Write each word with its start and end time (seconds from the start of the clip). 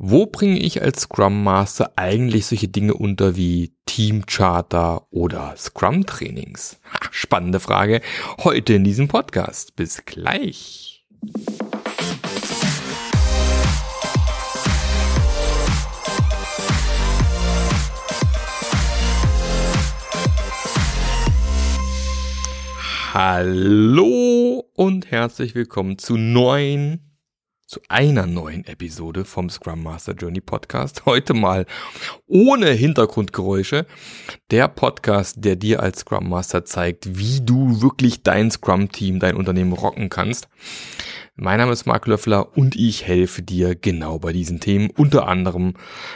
Wo 0.00 0.26
bringe 0.26 0.60
ich 0.60 0.80
als 0.80 1.00
Scrum 1.00 1.42
Master 1.42 1.94
eigentlich 1.96 2.46
solche 2.46 2.68
Dinge 2.68 2.94
unter 2.94 3.34
wie 3.34 3.74
Team 3.84 4.26
Charter 4.26 5.08
oder 5.10 5.56
Scrum 5.56 6.06
Trainings? 6.06 6.78
Ha, 6.84 7.08
spannende 7.10 7.58
Frage 7.58 8.00
heute 8.44 8.74
in 8.74 8.84
diesem 8.84 9.08
Podcast. 9.08 9.74
Bis 9.74 10.04
gleich. 10.04 11.04
Hallo 23.12 24.64
und 24.76 25.10
herzlich 25.10 25.56
willkommen 25.56 25.98
zu 25.98 26.16
neuen 26.16 27.07
zu 27.68 27.80
einer 27.90 28.24
neuen 28.24 28.64
Episode 28.64 29.26
vom 29.26 29.50
Scrum 29.50 29.82
Master 29.82 30.14
Journey 30.14 30.40
Podcast. 30.40 31.04
Heute 31.04 31.34
mal 31.34 31.66
ohne 32.26 32.70
Hintergrundgeräusche. 32.70 33.84
Der 34.50 34.68
Podcast, 34.68 35.44
der 35.44 35.54
dir 35.54 35.82
als 35.82 35.98
Scrum 35.98 36.30
Master 36.30 36.64
zeigt, 36.64 37.18
wie 37.18 37.42
du 37.42 37.82
wirklich 37.82 38.22
dein 38.22 38.50
Scrum 38.50 38.90
Team, 38.90 39.20
dein 39.20 39.36
Unternehmen 39.36 39.74
rocken 39.74 40.08
kannst. 40.08 40.48
Mein 41.36 41.58
Name 41.58 41.72
ist 41.72 41.84
Marc 41.84 42.06
Löffler 42.06 42.56
und 42.56 42.74
ich 42.74 43.06
helfe 43.06 43.42
dir 43.42 43.74
genau 43.74 44.18
bei 44.18 44.32
diesen 44.32 44.60
Themen, 44.60 44.88
unter 44.96 45.28
anderem 45.28 45.74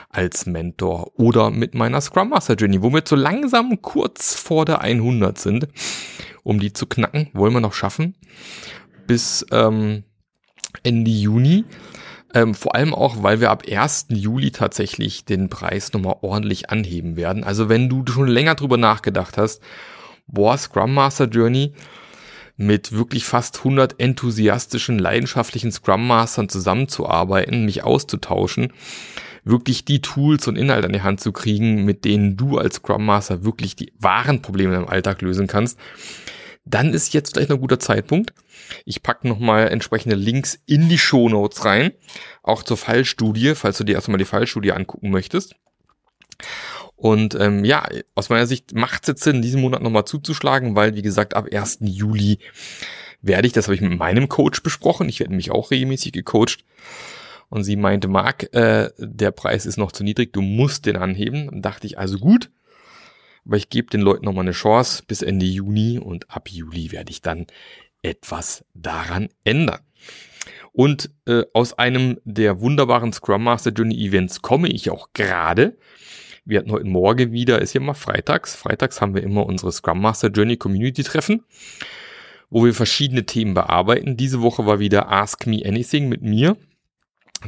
als 0.08 0.46
Mentor 0.46 1.12
oder 1.18 1.50
mit 1.50 1.74
meiner 1.74 2.00
Scrum 2.00 2.30
Master 2.30 2.54
Journey, 2.54 2.82
wo 2.82 2.90
wir 2.94 3.02
so 3.04 3.14
langsam 3.14 3.82
kurz 3.82 4.34
vor 4.34 4.64
der 4.64 4.80
100 4.80 5.38
sind. 5.38 5.68
Um 6.44 6.58
die 6.58 6.72
zu 6.72 6.86
knacken, 6.86 7.28
wollen 7.34 7.52
wir 7.52 7.60
noch 7.60 7.74
schaffen. 7.74 8.16
Bis 9.06 9.44
ähm, 9.52 10.04
Ende 10.82 11.10
Juni. 11.10 11.64
Ähm, 12.34 12.54
vor 12.54 12.74
allem 12.74 12.94
auch, 12.94 13.22
weil 13.22 13.40
wir 13.40 13.50
ab 13.50 13.64
1. 13.70 14.06
Juli 14.08 14.50
tatsächlich 14.52 15.24
den 15.24 15.48
Preis 15.48 15.92
nochmal 15.92 16.16
ordentlich 16.22 16.70
anheben 16.70 17.16
werden. 17.16 17.44
Also 17.44 17.68
wenn 17.68 17.88
du 17.88 18.04
schon 18.10 18.26
länger 18.26 18.54
drüber 18.54 18.78
nachgedacht 18.78 19.36
hast, 19.36 19.62
boah, 20.26 20.56
Scrum 20.56 20.94
Master 20.94 21.26
Journey 21.26 21.74
mit 22.56 22.92
wirklich 22.92 23.24
fast 23.24 23.58
100 23.58 23.98
enthusiastischen, 23.98 24.98
leidenschaftlichen 24.98 25.72
Scrum 25.72 26.06
Mastern 26.06 26.48
zusammenzuarbeiten, 26.48 27.64
mich 27.64 27.82
auszutauschen, 27.82 28.72
wirklich 29.44 29.84
die 29.84 30.00
Tools 30.00 30.46
und 30.48 30.56
Inhalte 30.56 30.86
an 30.86 30.92
die 30.92 31.02
Hand 31.02 31.20
zu 31.20 31.32
kriegen, 31.32 31.84
mit 31.84 32.04
denen 32.04 32.36
du 32.36 32.58
als 32.58 32.76
Scrum 32.76 33.04
Master 33.04 33.44
wirklich 33.44 33.76
die 33.76 33.92
wahren 33.98 34.42
Probleme 34.42 34.76
im 34.76 34.88
Alltag 34.88 35.22
lösen 35.22 35.46
kannst, 35.46 35.78
dann 36.64 36.94
ist 36.94 37.12
jetzt 37.12 37.34
vielleicht 37.34 37.50
noch 37.50 37.56
ein 37.56 37.62
guter 37.62 37.80
Zeitpunkt. 37.80 38.32
Ich 38.84 39.02
packe 39.02 39.26
nochmal 39.26 39.68
entsprechende 39.68 40.16
Links 40.16 40.58
in 40.66 40.88
die 40.88 40.98
Show 40.98 41.28
Notes 41.28 41.64
rein, 41.64 41.92
auch 42.42 42.62
zur 42.62 42.76
Fallstudie, 42.76 43.54
falls 43.54 43.78
du 43.78 43.84
dir 43.84 43.94
erstmal 43.94 44.18
die 44.18 44.24
Fallstudie 44.24 44.72
angucken 44.72 45.10
möchtest. 45.10 45.56
Und 46.94 47.34
ähm, 47.34 47.64
ja, 47.64 47.88
aus 48.14 48.28
meiner 48.28 48.46
Sicht 48.46 48.74
macht 48.74 49.02
es 49.02 49.08
jetzt 49.08 49.24
Sinn, 49.24 49.42
diesen 49.42 49.60
Monat 49.60 49.82
nochmal 49.82 50.04
zuzuschlagen, 50.04 50.76
weil, 50.76 50.94
wie 50.94 51.02
gesagt, 51.02 51.34
ab 51.34 51.48
1. 51.52 51.78
Juli 51.80 52.38
werde 53.20 53.46
ich, 53.46 53.52
das 53.52 53.66
habe 53.66 53.74
ich 53.74 53.80
mit 53.80 53.98
meinem 53.98 54.28
Coach 54.28 54.62
besprochen, 54.62 55.08
ich 55.08 55.18
werde 55.20 55.34
mich 55.34 55.50
auch 55.50 55.72
regelmäßig 55.72 56.12
gecoacht. 56.12 56.64
Und 57.48 57.64
sie 57.64 57.76
meinte, 57.76 58.08
Marc, 58.08 58.54
äh, 58.54 58.90
der 58.98 59.30
Preis 59.30 59.66
ist 59.66 59.76
noch 59.76 59.92
zu 59.92 60.04
niedrig, 60.04 60.32
du 60.32 60.40
musst 60.40 60.86
den 60.86 60.96
anheben. 60.96 61.48
Dann 61.50 61.60
dachte 61.60 61.86
ich, 61.86 61.98
also 61.98 62.18
gut, 62.18 62.50
aber 63.44 63.56
ich 63.56 63.68
gebe 63.68 63.90
den 63.90 64.00
Leuten 64.00 64.24
nochmal 64.24 64.44
eine 64.44 64.52
Chance 64.52 65.02
bis 65.06 65.22
Ende 65.22 65.46
Juni 65.46 65.98
und 65.98 66.30
ab 66.30 66.48
Juli 66.48 66.92
werde 66.92 67.10
ich 67.10 67.22
dann 67.22 67.46
etwas 68.02 68.64
daran 68.74 69.28
ändern. 69.44 69.80
Und 70.72 71.10
äh, 71.26 71.42
aus 71.52 71.78
einem 71.78 72.18
der 72.24 72.60
wunderbaren 72.60 73.12
Scrum 73.12 73.44
Master 73.44 73.70
Journey 73.72 74.06
Events 74.06 74.40
komme 74.42 74.68
ich 74.68 74.90
auch 74.90 75.12
gerade. 75.12 75.76
Wir 76.44 76.58
hatten 76.58 76.72
heute 76.72 76.86
Morgen 76.86 77.30
wieder, 77.32 77.60
ist 77.60 77.74
ja 77.74 77.80
mal 77.80 77.94
freitags. 77.94 78.56
Freitags 78.56 79.00
haben 79.00 79.14
wir 79.14 79.22
immer 79.22 79.46
unsere 79.46 79.70
Scrum 79.70 80.00
Master 80.00 80.28
Journey 80.28 80.56
Community 80.56 81.04
Treffen, 81.04 81.44
wo 82.50 82.64
wir 82.64 82.74
verschiedene 82.74 83.26
Themen 83.26 83.54
bearbeiten. 83.54 84.16
Diese 84.16 84.40
Woche 84.40 84.66
war 84.66 84.80
wieder 84.80 85.10
Ask 85.10 85.46
Me 85.46 85.62
Anything 85.64 86.08
mit 86.08 86.22
mir. 86.22 86.56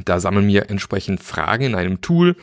Da 0.05 0.19
sammeln 0.19 0.47
wir 0.47 0.69
entsprechend 0.69 1.21
Fragen 1.23 1.65
in 1.65 1.75
einem 1.75 2.01
Tool, 2.01 2.35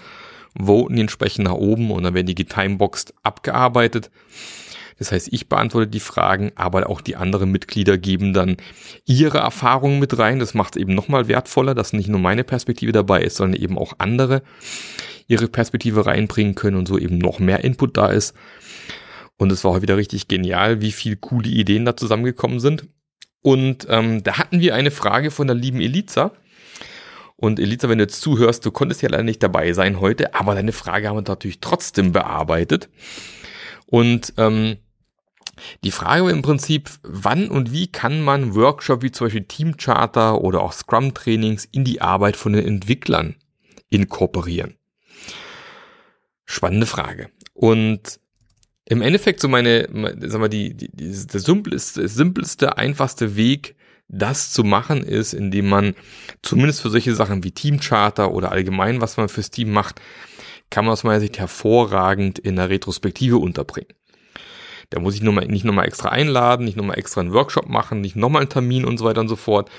voten 0.58 0.98
entsprechend 0.98 1.44
nach 1.44 1.54
oben 1.54 1.90
und 1.90 2.02
dann 2.02 2.14
werden 2.14 2.26
die 2.26 2.34
getimeboxed 2.34 3.14
abgearbeitet. 3.22 4.10
Das 4.98 5.10
heißt, 5.10 5.32
ich 5.32 5.48
beantworte 5.48 5.88
die 5.88 6.00
Fragen, 6.00 6.52
aber 6.54 6.88
auch 6.88 7.00
die 7.00 7.16
anderen 7.16 7.50
Mitglieder 7.50 7.98
geben 7.98 8.32
dann 8.32 8.56
ihre 9.04 9.38
Erfahrungen 9.38 9.98
mit 9.98 10.16
rein. 10.18 10.38
Das 10.38 10.54
macht 10.54 10.76
es 10.76 10.82
eben 10.82 10.94
nochmal 10.94 11.28
wertvoller, 11.28 11.74
dass 11.74 11.92
nicht 11.92 12.08
nur 12.08 12.20
meine 12.20 12.44
Perspektive 12.44 12.92
dabei 12.92 13.22
ist, 13.22 13.36
sondern 13.36 13.60
eben 13.60 13.78
auch 13.78 13.94
andere 13.98 14.42
ihre 15.26 15.48
Perspektive 15.48 16.06
reinbringen 16.06 16.54
können 16.54 16.76
und 16.76 16.86
so 16.86 16.98
eben 16.98 17.18
noch 17.18 17.38
mehr 17.38 17.64
Input 17.64 17.96
da 17.96 18.08
ist. 18.08 18.36
Und 19.38 19.50
es 19.50 19.64
war 19.64 19.72
heute 19.72 19.82
wieder 19.82 19.96
richtig 19.96 20.28
genial, 20.28 20.82
wie 20.82 20.92
viel 20.92 21.16
coole 21.16 21.48
Ideen 21.48 21.84
da 21.84 21.96
zusammengekommen 21.96 22.60
sind. 22.60 22.86
Und 23.40 23.86
ähm, 23.90 24.22
da 24.22 24.38
hatten 24.38 24.60
wir 24.60 24.74
eine 24.74 24.92
Frage 24.92 25.30
von 25.30 25.48
der 25.48 25.56
lieben 25.56 25.80
Eliza. 25.80 26.32
Und 27.42 27.58
Eliza, 27.58 27.88
wenn 27.88 27.98
du 27.98 28.04
jetzt 28.04 28.20
zuhörst, 28.20 28.64
du 28.64 28.70
konntest 28.70 29.02
ja 29.02 29.08
leider 29.08 29.24
nicht 29.24 29.42
dabei 29.42 29.72
sein 29.72 29.98
heute, 29.98 30.32
aber 30.32 30.54
deine 30.54 30.70
Frage 30.70 31.08
haben 31.08 31.16
wir 31.16 31.22
natürlich 31.22 31.58
trotzdem 31.58 32.12
bearbeitet. 32.12 32.88
Und 33.86 34.32
ähm, 34.36 34.76
die 35.82 35.90
Frage 35.90 36.30
im 36.30 36.42
Prinzip, 36.42 36.88
wann 37.02 37.48
und 37.48 37.72
wie 37.72 37.88
kann 37.88 38.22
man 38.22 38.54
Workshop 38.54 39.02
wie 39.02 39.10
zum 39.10 39.26
Beispiel 39.26 39.42
Team 39.42 39.76
Charter 39.76 40.40
oder 40.40 40.62
auch 40.62 40.72
Scrum 40.72 41.14
Trainings 41.14 41.64
in 41.64 41.82
die 41.82 42.00
Arbeit 42.00 42.36
von 42.36 42.52
den 42.52 42.64
Entwicklern 42.64 43.34
inkorporieren? 43.90 44.76
Spannende 46.44 46.86
Frage. 46.86 47.28
Und 47.54 48.20
im 48.84 49.02
Endeffekt 49.02 49.40
so 49.40 49.48
meine, 49.48 49.88
sagen 49.90 50.44
wir, 50.44 50.48
die, 50.48 50.74
die, 50.74 50.92
die, 50.92 51.26
der 51.26 51.40
simpelste, 51.40 52.06
simpelste, 52.06 52.78
einfachste 52.78 53.34
Weg, 53.34 53.74
das 54.12 54.52
zu 54.52 54.62
machen, 54.62 55.02
ist, 55.02 55.32
indem 55.32 55.68
man 55.68 55.94
zumindest 56.42 56.82
für 56.82 56.90
solche 56.90 57.14
Sachen 57.14 57.42
wie 57.42 57.50
Team 57.50 57.80
Charter 57.80 58.32
oder 58.32 58.52
allgemein, 58.52 59.00
was 59.00 59.16
man 59.16 59.28
fürs 59.28 59.50
Team 59.50 59.72
macht, 59.72 60.00
kann 60.70 60.84
man 60.84 60.92
aus 60.92 61.02
meiner 61.02 61.20
Sicht 61.20 61.38
hervorragend 61.38 62.38
in 62.38 62.56
der 62.56 62.68
Retrospektive 62.68 63.38
unterbringen. 63.38 63.92
Da 64.90 65.00
muss 65.00 65.14
ich 65.14 65.22
nochmal, 65.22 65.46
nicht 65.46 65.64
nochmal 65.64 65.86
extra 65.86 66.10
einladen, 66.10 66.66
nicht 66.66 66.76
nochmal 66.76 66.98
extra 66.98 67.22
einen 67.22 67.32
Workshop 67.32 67.68
machen, 67.68 68.02
nicht 68.02 68.14
nochmal 68.14 68.42
einen 68.42 68.50
Termin 68.50 68.84
und 68.84 68.98
so 68.98 69.06
weiter 69.06 69.22
und 69.22 69.28
so 69.28 69.36
fort, 69.36 69.70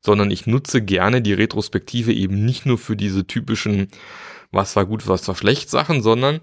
sondern 0.00 0.30
ich 0.30 0.46
nutze 0.46 0.80
gerne 0.80 1.20
die 1.20 1.34
Retrospektive 1.34 2.14
eben 2.14 2.44
nicht 2.46 2.64
nur 2.64 2.78
für 2.78 2.96
diese 2.96 3.26
typischen, 3.26 3.88
was 4.52 4.74
war 4.74 4.86
gut, 4.86 5.06
was 5.06 5.28
war 5.28 5.34
schlecht 5.34 5.68
Sachen, 5.68 6.02
sondern, 6.02 6.40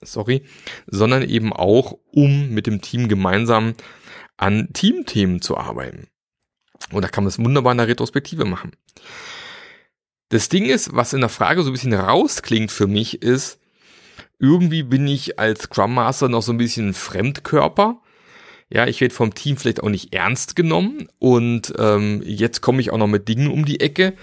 sorry, 0.00 0.42
sondern 0.86 1.28
eben 1.28 1.52
auch, 1.52 1.98
um 2.12 2.50
mit 2.50 2.68
dem 2.68 2.80
Team 2.80 3.08
gemeinsam 3.08 3.74
an 4.36 4.68
Teamthemen 4.72 5.40
zu 5.40 5.56
arbeiten. 5.56 6.08
Und 6.92 7.02
da 7.02 7.08
kann 7.08 7.24
man 7.24 7.28
es 7.28 7.38
wunderbar 7.38 7.72
in 7.72 7.78
der 7.78 7.88
Retrospektive 7.88 8.44
machen. 8.44 8.72
Das 10.28 10.48
Ding 10.48 10.66
ist, 10.66 10.94
was 10.94 11.12
in 11.12 11.20
der 11.20 11.28
Frage 11.28 11.62
so 11.62 11.70
ein 11.70 11.72
bisschen 11.72 11.94
rausklingt 11.94 12.72
für 12.72 12.86
mich, 12.86 13.22
ist, 13.22 13.60
irgendwie 14.38 14.82
bin 14.82 15.06
ich 15.06 15.38
als 15.38 15.62
Scrum 15.62 15.94
Master 15.94 16.28
noch 16.28 16.42
so 16.42 16.52
ein 16.52 16.58
bisschen 16.58 16.94
Fremdkörper. 16.94 18.00
Ja, 18.68 18.86
ich 18.86 19.00
werde 19.00 19.14
vom 19.14 19.34
Team 19.34 19.56
vielleicht 19.56 19.82
auch 19.82 19.88
nicht 19.88 20.12
ernst 20.12 20.56
genommen 20.56 21.08
und 21.20 21.72
ähm, 21.78 22.20
jetzt 22.24 22.60
komme 22.60 22.80
ich 22.80 22.90
auch 22.90 22.98
noch 22.98 23.06
mit 23.06 23.28
Dingen 23.28 23.48
um 23.48 23.64
die 23.64 23.78
Ecke 23.78 24.14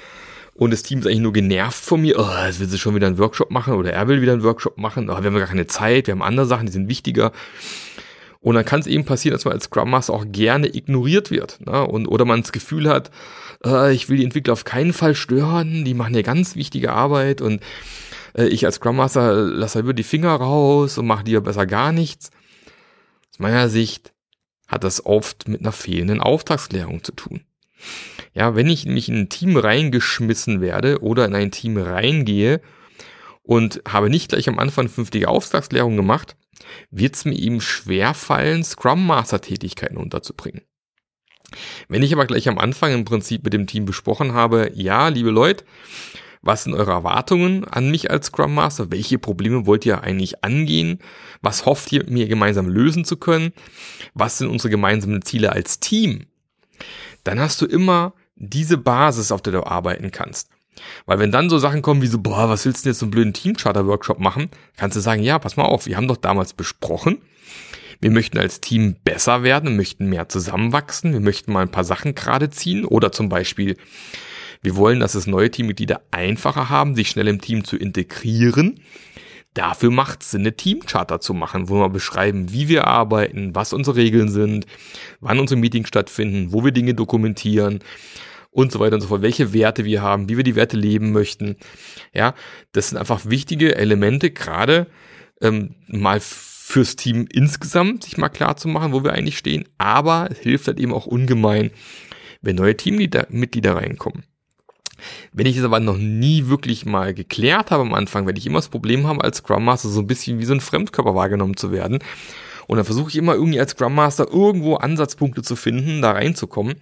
und 0.54 0.72
das 0.72 0.84
Team 0.84 1.00
ist 1.00 1.08
eigentlich 1.08 1.20
nur 1.20 1.34
genervt 1.34 1.84
von 1.84 2.02
mir. 2.02 2.20
Oh, 2.20 2.46
jetzt 2.46 2.60
will 2.60 2.68
sie 2.68 2.78
schon 2.78 2.94
wieder 2.94 3.08
einen 3.08 3.18
Workshop 3.18 3.52
machen 3.52 3.74
oder 3.74 3.94
er 3.94 4.08
will 4.10 4.22
wieder 4.22 4.34
einen 4.34 4.44
Workshop 4.44 4.78
machen. 4.78 5.10
Oh, 5.10 5.18
wir 5.18 5.24
haben 5.24 5.38
gar 5.38 5.48
keine 5.48 5.68
Zeit, 5.68 6.08
wir 6.08 6.12
haben 6.12 6.22
andere 6.22 6.46
Sachen, 6.46 6.66
die 6.66 6.74
sind 6.74 6.90
wichtiger. 6.90 7.32
Und 8.44 8.56
dann 8.56 8.66
kann 8.66 8.82
es 8.82 8.88
eben 8.88 9.06
passieren, 9.06 9.34
dass 9.34 9.46
man 9.46 9.54
als 9.54 9.66
Scrum 9.66 9.90
Master 9.90 10.14
auch 10.14 10.26
gerne 10.28 10.68
ignoriert 10.68 11.32
wird. 11.32 11.66
Ne? 11.66 11.88
Und, 11.88 12.08
oder 12.08 12.26
man 12.26 12.42
das 12.42 12.52
Gefühl 12.52 12.90
hat, 12.90 13.10
äh, 13.66 13.94
ich 13.94 14.10
will 14.10 14.18
die 14.18 14.26
Entwickler 14.26 14.52
auf 14.52 14.66
keinen 14.66 14.92
Fall 14.92 15.16
stören, 15.16 15.86
die 15.86 15.94
machen 15.94 16.14
ja 16.14 16.24
ganz 16.24 16.58
wichtige 16.58 16.92
Arbeit 16.92 17.42
und 17.42 17.62
äh, 18.36 18.48
ich 18.48 18.66
als 18.66 18.76
Scrum 18.76 18.98
Master 18.98 19.34
lasse 19.34 19.80
über 19.80 19.94
die 19.94 20.04
Finger 20.04 20.34
raus 20.34 20.98
und 20.98 21.08
mache 21.08 21.24
dir 21.24 21.40
besser 21.40 21.66
gar 21.66 21.94
nichts. 21.94 22.32
Aus 23.32 23.40
meiner 23.40 23.70
Sicht 23.70 24.12
hat 24.68 24.84
das 24.84 25.06
oft 25.06 25.48
mit 25.48 25.62
einer 25.62 25.72
fehlenden 25.72 26.20
Auftragsklärung 26.20 27.02
zu 27.02 27.14
tun. 27.14 27.46
Ja, 28.34 28.56
wenn 28.56 28.68
ich 28.68 28.86
nämlich 28.86 29.08
in 29.08 29.22
ein 29.22 29.30
Team 29.30 29.56
reingeschmissen 29.56 30.60
werde 30.60 31.02
oder 31.02 31.26
in 31.26 31.36
ein 31.36 31.52
Team 31.52 31.78
reingehe 31.78 32.60
und 33.44 33.82
habe 33.88 34.10
nicht 34.10 34.30
gleich 34.30 34.50
am 34.50 34.60
Anfang 34.60 34.90
vernünftige 34.90 35.28
Auftragsklärung 35.28 35.96
gemacht, 35.96 36.36
wird 36.92 37.16
es 37.16 37.26
mir 37.26 37.38
eben 37.38 37.62
schwer 37.62 38.14
fallen, 38.14 38.64
Scrum 38.64 39.06
Master 39.06 39.42
Tätigkeiten 39.42 39.98
unterzubringen. 39.98 40.62
Wenn 41.88 42.04
ich 42.04 42.14
aber 42.14 42.26
gleich 42.26 42.48
am 42.48 42.58
Anfang 42.58 42.94
im 42.94 43.06
Prinzip 43.06 43.44
mit 43.44 43.54
dem 43.54 43.68
Team 43.68 43.86
besprochen 43.86 44.34
habe, 44.34 44.72
ja, 44.74 45.10
liebe 45.10 45.30
Leute, 45.30 45.66
was 46.42 46.64
sind 46.64 46.74
eure 46.74 46.92
Erwartungen 46.92 47.64
an 47.64 47.90
mich 47.90 48.12
als 48.12 48.28
Scrum 48.28 48.54
Master? 48.54 48.92
Welche 48.92 49.18
Probleme 49.18 49.66
wollt 49.66 49.86
ihr 49.86 50.02
eigentlich 50.02 50.44
angehen? 50.44 51.00
Was 51.42 51.66
hofft 51.66 51.92
ihr, 51.92 52.06
mir 52.10 52.28
gemeinsam 52.28 52.68
lösen 52.68 53.06
zu 53.06 53.16
können? 53.18 53.54
Was 54.14 54.40
sind 54.40 54.50
unsere 54.50 54.70
gemeinsamen 54.70 55.22
Ziele 55.22 55.54
als 55.54 55.80
Team? 55.80 56.26
Dann 57.24 57.40
hast 57.40 57.62
du 57.62 57.66
immer 57.66 58.14
diese 58.36 58.78
Basis, 58.78 59.32
auf 59.32 59.42
der 59.42 59.54
du 59.54 59.64
arbeiten 59.64 60.12
kannst. 60.12 60.50
Weil 61.06 61.20
wenn 61.20 61.32
dann 61.32 61.50
so 61.50 61.58
Sachen 61.58 61.82
kommen 61.82 62.02
wie 62.02 62.08
so, 62.08 62.20
boah, 62.20 62.50
was 62.50 62.66
willst 62.66 62.82
du 62.82 62.84
denn 62.84 62.92
jetzt 62.92 63.00
so 63.00 63.06
einen 63.06 63.12
blöden 63.12 63.34
Teamcharter-Workshop 63.34 64.20
machen, 64.20 64.50
kannst 64.78 64.98
du 64.98 65.02
sagen, 65.02 65.24
ja, 65.24 65.40
pass 65.40 65.58
mal 65.58 65.64
auf, 65.64 65.86
wir 65.86 65.98
haben 65.98 66.08
doch 66.08 66.18
damals 66.18 66.54
besprochen, 66.54 67.22
wir 68.00 68.12
möchten 68.12 68.38
als 68.38 68.60
Team 68.60 68.96
besser 69.04 69.44
werden, 69.44 69.76
möchten 69.76 70.08
mehr 70.08 70.30
zusammenwachsen, 70.30 71.14
wir 71.14 71.22
möchten 71.22 71.54
mal 71.54 71.62
ein 71.62 71.72
paar 71.72 71.84
Sachen 71.84 72.16
gerade 72.16 72.50
ziehen 72.50 72.86
oder 72.86 73.12
zum 73.12 73.30
Beispiel, 73.30 73.78
wir 74.62 74.76
wollen, 74.78 75.00
dass 75.00 75.14
es 75.14 75.28
neue 75.28 75.52
Teammitglieder 75.52 76.02
einfacher 76.12 76.70
haben, 76.70 76.96
sich 76.96 77.10
schnell 77.10 77.28
im 77.28 77.42
Team 77.42 77.66
zu 77.66 77.76
integrieren. 77.76 78.80
Dafür 79.54 79.92
macht 79.92 80.24
es 80.24 80.32
Sinn, 80.32 80.42
eine 80.42 80.56
Teamcharter 80.56 81.20
zu 81.20 81.34
machen, 81.34 81.70
wo 81.70 81.76
wir 81.76 81.90
beschreiben, 81.90 82.52
wie 82.52 82.70
wir 82.70 82.88
arbeiten, 82.88 83.54
was 83.54 83.72
unsere 83.72 83.98
Regeln 83.98 84.30
sind, 84.30 84.66
wann 85.20 85.40
unsere 85.40 85.60
Meetings 85.60 85.90
stattfinden, 85.90 86.52
wo 86.52 86.64
wir 86.64 86.72
Dinge 86.72 86.96
dokumentieren, 86.96 87.80
und 88.54 88.72
so 88.72 88.80
weiter 88.80 88.96
und 88.96 89.02
so 89.02 89.08
fort, 89.08 89.22
welche 89.22 89.54
Werte 89.54 89.84
wir 89.86 90.02
haben, 90.02 90.30
wie 90.30 90.38
wir 90.38 90.44
die 90.44 90.56
Werte 90.56 90.78
leben 90.78 91.12
möchten. 91.12 91.58
Ja, 92.14 92.36
das 92.72 92.90
sind 92.90 92.98
einfach 92.98 93.26
wichtige 93.26 93.76
Elemente, 93.76 94.32
gerade 94.32 94.88
ähm, 95.42 95.76
mal 95.88 96.20
fürs 96.22 96.96
Team 96.96 97.28
insgesamt 97.32 98.04
sich 98.04 98.18
mal 98.18 98.30
klar 98.30 98.56
zu 98.56 98.68
machen, 98.68 98.94
wo 98.94 99.04
wir 99.04 99.14
eigentlich 99.14 99.38
stehen, 99.38 99.66
aber 99.78 100.30
es 100.32 100.40
hilft 100.40 100.68
halt 100.68 100.80
eben 100.80 100.94
auch 100.94 101.06
ungemein, 101.06 101.72
wenn 102.42 102.56
neue 102.56 102.78
Teammitglieder 102.78 103.76
reinkommen. 103.76 104.24
Wenn 105.34 105.46
ich 105.46 105.58
es 105.58 105.64
aber 105.64 105.80
noch 105.80 105.98
nie 105.98 106.48
wirklich 106.48 106.86
mal 106.86 107.14
geklärt 107.14 107.72
habe 107.72 107.84
am 107.84 107.94
Anfang, 107.94 108.26
werde 108.26 108.40
ich 108.40 108.48
immer 108.48 108.60
das 108.60 108.70
Problem 108.70 109.08
haben, 109.08 109.22
als 109.22 109.38
Scrum 109.38 109.66
Master 109.66 109.90
so 109.90 110.00
ein 110.00 110.08
bisschen 110.08 110.40
wie 110.40 110.46
so 110.46 110.54
ein 110.54 110.62
Fremdkörper 110.62 111.16
wahrgenommen 111.16 111.58
zu 111.58 111.72
werden. 111.72 112.00
Und 112.68 112.78
dann 112.78 112.86
versuche 112.86 113.10
ich 113.10 113.18
immer 113.18 113.34
irgendwie 113.34 113.60
als 113.60 113.72
Scrum 113.72 113.96
Master 113.96 114.28
irgendwo 114.32 114.76
Ansatzpunkte 114.76 115.42
zu 115.42 115.56
finden, 115.56 116.02
da 116.02 116.12
reinzukommen. 116.12 116.76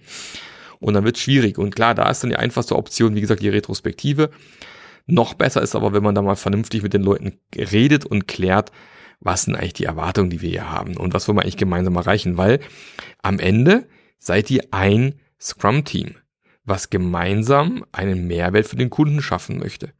Und 0.82 0.94
dann 0.94 1.04
wird 1.04 1.18
schwierig. 1.18 1.58
Und 1.58 1.74
klar, 1.74 1.94
da 1.94 2.10
ist 2.10 2.22
dann 2.22 2.30
die 2.30 2.36
einfachste 2.36 2.76
Option, 2.76 3.14
wie 3.14 3.20
gesagt, 3.20 3.42
die 3.42 3.48
Retrospektive. 3.48 4.30
Noch 5.06 5.34
besser 5.34 5.62
ist 5.62 5.74
aber, 5.74 5.92
wenn 5.92 6.02
man 6.02 6.14
da 6.14 6.22
mal 6.22 6.36
vernünftig 6.36 6.82
mit 6.82 6.92
den 6.92 7.02
Leuten 7.02 7.38
redet 7.56 8.04
und 8.04 8.28
klärt, 8.28 8.70
was 9.20 9.42
sind 9.42 9.56
eigentlich 9.56 9.74
die 9.74 9.84
Erwartungen, 9.84 10.30
die 10.30 10.42
wir 10.42 10.50
hier 10.50 10.70
haben 10.70 10.96
und 10.96 11.14
was 11.14 11.26
wollen 11.26 11.38
wir 11.38 11.42
eigentlich 11.42 11.56
gemeinsam 11.56 11.96
erreichen, 11.96 12.36
weil 12.36 12.60
am 13.22 13.38
Ende 13.38 13.86
seid 14.18 14.50
ihr 14.50 14.64
ein 14.70 15.14
Scrum-Team, 15.40 16.16
was 16.64 16.90
gemeinsam 16.90 17.84
einen 17.92 18.26
Mehrwert 18.26 18.66
für 18.66 18.76
den 18.76 18.90
Kunden 18.90 19.22
schaffen 19.22 19.58
möchte. 19.58 19.92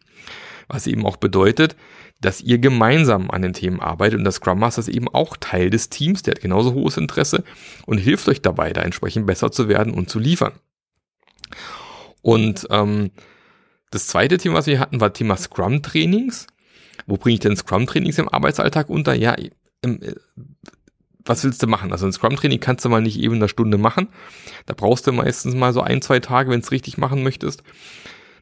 Was 0.68 0.86
eben 0.86 1.04
auch 1.04 1.16
bedeutet, 1.16 1.76
dass 2.20 2.40
ihr 2.40 2.58
gemeinsam 2.58 3.30
an 3.30 3.42
den 3.42 3.52
Themen 3.52 3.80
arbeitet 3.80 4.18
und 4.18 4.24
das 4.24 4.36
Scrum 4.36 4.60
Master 4.60 4.80
ist 4.80 4.88
eben 4.88 5.08
auch 5.08 5.36
Teil 5.36 5.70
des 5.70 5.90
Teams, 5.90 6.22
der 6.22 6.34
hat 6.34 6.40
genauso 6.40 6.72
hohes 6.72 6.96
Interesse 6.96 7.42
und 7.84 7.98
hilft 7.98 8.28
euch 8.28 8.42
dabei, 8.42 8.72
da 8.72 8.82
entsprechend 8.82 9.26
besser 9.26 9.50
zu 9.50 9.68
werden 9.68 9.92
und 9.92 10.08
zu 10.08 10.20
liefern. 10.20 10.52
Und 12.22 12.66
ähm, 12.70 13.10
das 13.90 14.06
zweite 14.06 14.38
Thema, 14.38 14.56
was 14.56 14.66
wir 14.66 14.80
hatten, 14.80 15.00
war 15.00 15.12
Thema 15.12 15.36
Scrum-Trainings. 15.36 16.46
Wo 17.06 17.16
bringe 17.16 17.34
ich 17.34 17.40
denn 17.40 17.56
Scrum-Trainings 17.56 18.18
im 18.18 18.28
Arbeitsalltag 18.28 18.88
unter? 18.88 19.14
Ja, 19.14 19.34
im, 19.82 20.02
äh, 20.02 20.14
was 21.24 21.44
willst 21.44 21.62
du 21.62 21.66
machen? 21.66 21.92
Also 21.92 22.06
ein 22.06 22.12
Scrum-Training 22.12 22.60
kannst 22.60 22.84
du 22.84 22.88
mal 22.88 23.02
nicht 23.02 23.18
eben 23.18 23.34
in 23.34 23.40
einer 23.40 23.48
Stunde 23.48 23.78
machen. 23.78 24.08
Da 24.66 24.74
brauchst 24.74 25.06
du 25.06 25.12
meistens 25.12 25.54
mal 25.54 25.72
so 25.72 25.80
ein, 25.80 26.02
zwei 26.02 26.20
Tage, 26.20 26.50
wenn 26.50 26.60
du 26.60 26.64
es 26.64 26.72
richtig 26.72 26.98
machen 26.98 27.22
möchtest. 27.22 27.62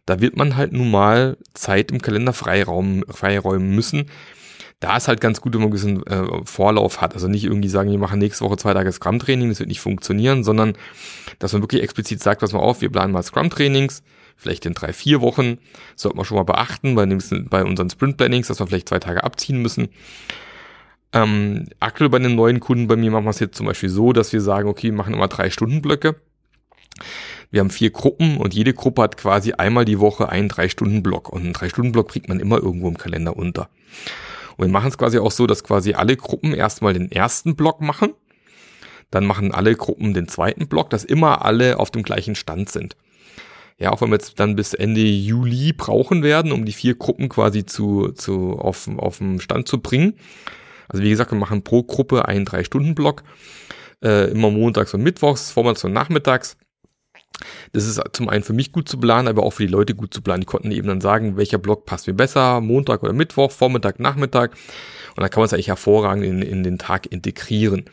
Da 0.06 0.20
wird 0.20 0.36
man 0.36 0.56
halt 0.56 0.72
nun 0.72 0.90
mal 0.90 1.36
Zeit 1.54 1.90
im 1.90 2.00
Kalender 2.00 2.32
freiraum, 2.32 3.04
freiräumen 3.08 3.74
müssen. 3.74 4.06
Da 4.80 4.96
ist 4.96 5.08
halt 5.08 5.20
ganz 5.20 5.40
gut, 5.40 5.52
wenn 5.52 5.60
man 5.60 5.68
ein 5.68 5.72
bisschen 5.72 6.06
äh, 6.06 6.44
Vorlauf 6.44 7.00
hat. 7.00 7.14
Also 7.14 7.28
nicht 7.28 7.44
irgendwie 7.44 7.68
sagen, 7.68 7.90
wir 7.90 7.98
machen 7.98 8.18
nächste 8.18 8.44
Woche 8.44 8.56
zwei 8.56 8.72
Tage 8.72 8.90
Scrum-Training, 8.90 9.50
das 9.50 9.60
wird 9.60 9.68
nicht 9.68 9.80
funktionieren, 9.80 10.42
sondern 10.42 10.72
dass 11.38 11.52
man 11.52 11.62
wirklich 11.62 11.82
explizit 11.82 12.22
sagt, 12.22 12.40
pass 12.40 12.52
mal 12.52 12.60
auf, 12.60 12.80
wir 12.80 12.90
planen 12.90 13.12
mal 13.12 13.22
Scrum-Trainings, 13.22 14.02
vielleicht 14.36 14.64
in 14.64 14.72
drei, 14.72 14.92
vier 14.94 15.20
Wochen. 15.20 15.58
sollte 15.96 16.16
man 16.16 16.24
schon 16.24 16.38
mal 16.38 16.44
beachten 16.44 16.94
bei, 16.94 17.04
dem, 17.04 17.20
bei 17.50 17.62
unseren 17.62 17.90
Sprint-Plannings, 17.90 18.48
dass 18.48 18.58
wir 18.58 18.66
vielleicht 18.66 18.88
zwei 18.88 18.98
Tage 18.98 19.22
abziehen 19.22 19.60
müssen. 19.60 19.88
Ähm, 21.12 21.66
aktuell 21.80 22.08
bei 22.08 22.18
den 22.18 22.34
neuen 22.34 22.60
Kunden 22.60 22.86
bei 22.86 22.96
mir 22.96 23.10
machen 23.10 23.24
wir 23.24 23.30
es 23.30 23.40
jetzt 23.40 23.56
zum 23.56 23.66
Beispiel 23.66 23.88
so, 23.88 24.12
dass 24.12 24.32
wir 24.32 24.40
sagen, 24.40 24.68
okay, 24.68 24.88
wir 24.88 24.96
machen 24.96 25.12
immer 25.12 25.28
drei 25.28 25.50
Stunden 25.50 25.82
Blöcke. 25.82 26.16
Wir 27.50 27.60
haben 27.60 27.70
vier 27.70 27.90
Gruppen 27.90 28.36
und 28.36 28.54
jede 28.54 28.72
Gruppe 28.72 29.02
hat 29.02 29.16
quasi 29.16 29.52
einmal 29.52 29.84
die 29.84 29.98
Woche 29.98 30.28
einen 30.28 30.48
Drei-Stunden-Block. 30.48 31.28
Und 31.30 31.42
einen 31.42 31.52
Drei-Stunden-Block 31.52 32.08
kriegt 32.08 32.28
man 32.28 32.38
immer 32.38 32.58
irgendwo 32.58 32.88
im 32.88 32.96
Kalender 32.96 33.36
unter. 33.36 33.68
Und 34.60 34.66
wir 34.66 34.72
machen 34.72 34.88
es 34.88 34.98
quasi 34.98 35.18
auch 35.18 35.30
so, 35.30 35.46
dass 35.46 35.64
quasi 35.64 35.94
alle 35.94 36.18
Gruppen 36.18 36.52
erstmal 36.52 36.92
den 36.92 37.10
ersten 37.10 37.56
Block 37.56 37.80
machen. 37.80 38.12
Dann 39.10 39.24
machen 39.24 39.52
alle 39.52 39.74
Gruppen 39.74 40.12
den 40.12 40.28
zweiten 40.28 40.68
Block, 40.68 40.90
dass 40.90 41.02
immer 41.02 41.46
alle 41.46 41.80
auf 41.80 41.90
dem 41.90 42.02
gleichen 42.02 42.34
Stand 42.34 42.68
sind. 42.68 42.94
Ja, 43.78 43.90
auch 43.90 44.02
wenn 44.02 44.10
wir 44.10 44.16
jetzt 44.16 44.38
dann 44.38 44.56
bis 44.56 44.74
Ende 44.74 45.00
Juli 45.00 45.72
brauchen 45.72 46.22
werden, 46.22 46.52
um 46.52 46.66
die 46.66 46.74
vier 46.74 46.94
Gruppen 46.94 47.30
quasi 47.30 47.64
zu, 47.64 48.12
zu 48.12 48.58
auf, 48.58 48.86
auf 48.98 49.16
den 49.16 49.40
Stand 49.40 49.66
zu 49.66 49.80
bringen. 49.80 50.18
Also 50.88 51.02
wie 51.02 51.08
gesagt, 51.08 51.32
wir 51.32 51.38
machen 51.38 51.64
pro 51.64 51.82
Gruppe 51.82 52.28
einen 52.28 52.44
Drei-Stunden-Block. 52.44 53.22
Äh, 54.04 54.30
immer 54.30 54.50
montags 54.50 54.92
und 54.92 55.02
mittwochs, 55.02 55.52
vormittags 55.52 55.84
und 55.84 55.94
nachmittags. 55.94 56.58
Das 57.72 57.86
ist 57.86 58.00
zum 58.12 58.28
einen 58.28 58.42
für 58.42 58.52
mich 58.52 58.72
gut 58.72 58.88
zu 58.88 58.98
planen, 58.98 59.28
aber 59.28 59.42
auch 59.42 59.52
für 59.52 59.66
die 59.66 59.72
Leute 59.72 59.94
gut 59.94 60.12
zu 60.12 60.22
planen. 60.22 60.40
Die 60.40 60.46
konnten 60.46 60.72
eben 60.72 60.88
dann 60.88 61.00
sagen, 61.00 61.36
welcher 61.36 61.58
Block 61.58 61.86
passt 61.86 62.06
mir 62.06 62.14
besser, 62.14 62.60
Montag 62.60 63.02
oder 63.02 63.12
Mittwoch, 63.12 63.50
Vormittag, 63.50 63.98
Nachmittag. 64.00 64.52
Und 65.16 65.22
dann 65.22 65.30
kann 65.30 65.40
man 65.40 65.46
es 65.46 65.52
eigentlich 65.52 65.68
hervorragend 65.68 66.24
in, 66.24 66.42
in 66.42 66.62
den 66.62 66.78
Tag 66.78 67.06
integrieren. 67.06 67.84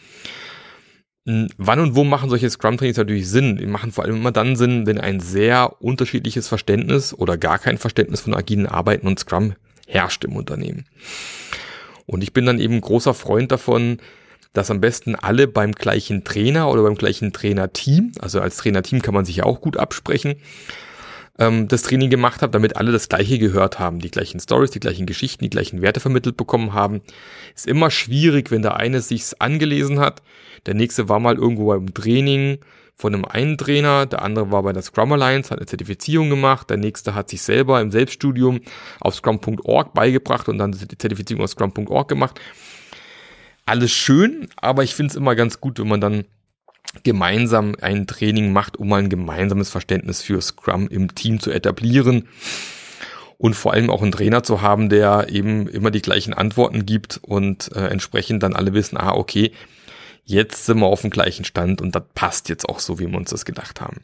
Hm, 1.28 1.50
wann 1.58 1.80
und 1.80 1.96
wo 1.96 2.04
machen 2.04 2.30
solche 2.30 2.50
Scrum-Trainings 2.50 2.98
natürlich 2.98 3.30
Sinn? 3.30 3.58
Die 3.58 3.66
machen 3.66 3.92
vor 3.92 4.06
allem 4.06 4.16
immer 4.16 4.32
dann 4.32 4.56
Sinn, 4.56 4.88
wenn 4.88 5.00
ein 5.00 5.20
sehr 5.20 5.82
unterschiedliches 5.82 6.48
Verständnis 6.48 7.14
oder 7.14 7.38
gar 7.38 7.60
kein 7.60 7.78
Verständnis 7.78 8.22
von 8.22 8.34
agilen 8.34 8.66
Arbeiten 8.66 9.08
und 9.08 9.20
Scrum 9.20 9.54
herrscht 9.88 10.24
im 10.24 10.36
Unternehmen. 10.36 10.86
Und 12.06 12.24
ich 12.24 12.34
bin 12.34 12.46
dann 12.46 12.60
eben 12.60 12.80
großer 12.80 13.14
Freund 13.14 13.52
davon, 13.52 13.98
dass 14.54 14.72
am 14.72 14.82
besten 14.82 15.16
alle 15.16 15.48
beim 15.48 15.74
gleichen 15.74 16.24
Trainer 16.24 16.70
oder 16.70 16.84
beim 16.84 16.96
gleichen 16.96 17.34
Trainerteam, 17.34 18.12
also 18.20 18.40
als 18.42 18.58
Trainerteam 18.58 19.02
kann 19.02 19.14
man 19.14 19.26
sich 19.26 19.38
ja 19.38 19.44
auch 19.44 19.62
gut 19.62 19.78
absprechen, 19.78 20.36
ähm, 21.40 21.68
das 21.68 21.84
Training 21.84 22.10
gemacht 22.10 22.42
habe, 22.42 22.52
damit 22.52 22.78
alle 22.78 22.92
das 22.92 23.10
gleiche 23.10 23.40
gehört 23.40 23.80
haben, 23.80 24.00
die 24.00 24.12
gleichen 24.12 24.40
Stories, 24.40 24.72
die 24.72 24.80
gleichen 24.80 25.06
Geschichten, 25.06 25.44
die 25.44 25.50
gleichen 25.50 25.82
Werte 25.82 26.00
vermittelt 26.00 26.38
bekommen 26.38 26.74
haben. 26.74 27.02
Ist 27.56 27.68
immer 27.68 27.92
schwierig, 27.92 28.52
wenn 28.52 28.62
der 28.62 28.78
eine 28.78 29.02
sich's 29.02 29.34
angelesen 29.36 30.00
hat, 30.00 30.22
der 30.66 30.74
nächste 30.74 31.10
war 31.10 31.20
mal 31.20 31.36
irgendwo 31.36 31.68
beim 31.68 31.94
Training 31.94 32.60
von 32.96 33.14
einem 33.14 33.26
einen 33.26 33.58
Trainer, 33.60 34.08
der 34.08 34.24
andere 34.24 34.52
war 34.52 34.64
bei 34.64 34.74
der 34.74 34.82
Scrum 34.82 35.12
Alliance, 35.12 35.52
hat 35.52 35.60
eine 35.60 35.68
Zertifizierung 35.68 36.32
gemacht, 36.32 36.72
der 36.72 36.78
nächste 36.78 37.14
hat 37.14 37.30
sich 37.30 37.44
selber 37.44 37.80
im 37.80 37.92
Selbststudium 37.92 38.62
auf 39.00 39.14
scrum.org 39.14 39.94
beigebracht 39.94 40.50
und 40.50 40.58
dann 40.58 40.72
die 40.72 40.98
Zertifizierung 40.98 41.44
auf 41.44 41.52
scrum.org 41.52 42.08
gemacht 42.08 42.40
alles 43.68 43.92
schön, 43.92 44.50
aber 44.56 44.84
ich 44.84 44.96
finde 44.96 45.12
es 45.12 45.16
immer 45.16 45.36
ganz 45.36 45.62
gut, 45.62 45.80
wenn 45.80 45.88
man 45.88 46.02
dann 46.02 46.26
gemeinsam 47.04 47.76
ein 47.82 48.08
Training 48.08 48.52
macht, 48.52 48.78
um 48.78 48.92
ein 48.94 49.10
gemeinsames 49.10 49.70
Verständnis 49.70 50.22
für 50.22 50.42
Scrum 50.42 50.88
im 50.88 51.14
Team 51.16 51.40
zu 51.40 51.52
etablieren 51.52 52.28
und 53.38 53.56
vor 53.56 53.74
allem 53.74 53.90
auch 53.90 54.02
einen 54.02 54.12
Trainer 54.12 54.42
zu 54.44 54.62
haben, 54.62 54.90
der 54.90 55.28
eben 55.30 55.68
immer 55.68 55.92
die 55.92 56.02
gleichen 56.02 56.34
Antworten 56.34 56.86
gibt 56.86 57.20
und 57.22 57.72
äh, 57.76 57.88
entsprechend 57.88 58.42
dann 58.42 58.56
alle 58.56 58.74
wissen, 58.74 58.98
ah, 58.98 59.14
okay, 59.14 59.52
jetzt 60.24 60.66
sind 60.66 60.80
wir 60.80 60.88
auf 60.88 61.02
dem 61.02 61.10
gleichen 61.10 61.46
Stand 61.46 61.82
und 61.82 61.94
das 61.94 62.04
passt 62.16 62.50
jetzt 62.50 62.68
auch 62.68 62.80
so, 62.80 63.00
wie 63.00 63.08
wir 63.08 63.18
uns 63.18 63.30
das 63.30 63.46
gedacht 63.46 63.80
haben. 63.80 64.02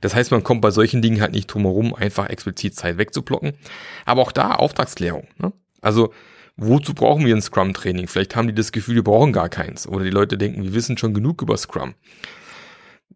Das 0.00 0.14
heißt, 0.14 0.30
man 0.30 0.42
kommt 0.42 0.60
bei 0.60 0.70
solchen 0.70 1.02
Dingen 1.02 1.20
halt 1.20 1.32
nicht 1.32 1.46
drum 1.46 1.62
herum, 1.62 1.94
einfach 1.94 2.28
explizit 2.28 2.74
Zeit 2.74 2.98
wegzublocken. 2.98 3.52
Aber 4.04 4.22
auch 4.22 4.32
da 4.32 4.52
Auftragsklärung. 4.52 5.28
Ne? 5.38 5.52
Also 5.80 6.12
wozu 6.56 6.94
brauchen 6.94 7.24
wir 7.24 7.34
ein 7.34 7.42
Scrum-Training? 7.42 8.08
Vielleicht 8.08 8.36
haben 8.36 8.48
die 8.48 8.54
das 8.54 8.72
Gefühl, 8.72 8.96
wir 8.96 9.04
brauchen 9.04 9.32
gar 9.32 9.48
keins. 9.48 9.86
Oder 9.86 10.04
die 10.04 10.10
Leute 10.10 10.38
denken, 10.38 10.62
wir 10.62 10.74
wissen 10.74 10.98
schon 10.98 11.14
genug 11.14 11.42
über 11.42 11.56
Scrum. 11.56 11.94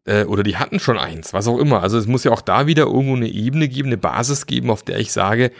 Äh, 0.05 0.25
oder 0.25 0.43
die 0.43 0.57
hatten 0.57 0.81
schon 0.81 0.99
eins, 0.99 1.33
was 1.33 1.49
auch 1.49 1.59
immer. 1.59 1.83
Also 1.83 1.99
es 1.99 2.07
muss 2.07 2.25
ja 2.25 2.33
auch 2.33 2.43
da 2.43 2.67
wieder 2.67 2.85
irgendwo 2.85 3.17
eine 3.17 3.29
Ebene 3.29 3.69
geben, 3.69 3.89
eine 3.89 3.99
Basis 3.99 4.47
geben, 4.47 4.71
auf 4.71 4.83
der 4.83 4.99
ich 4.99 5.13
sage, 5.13 5.51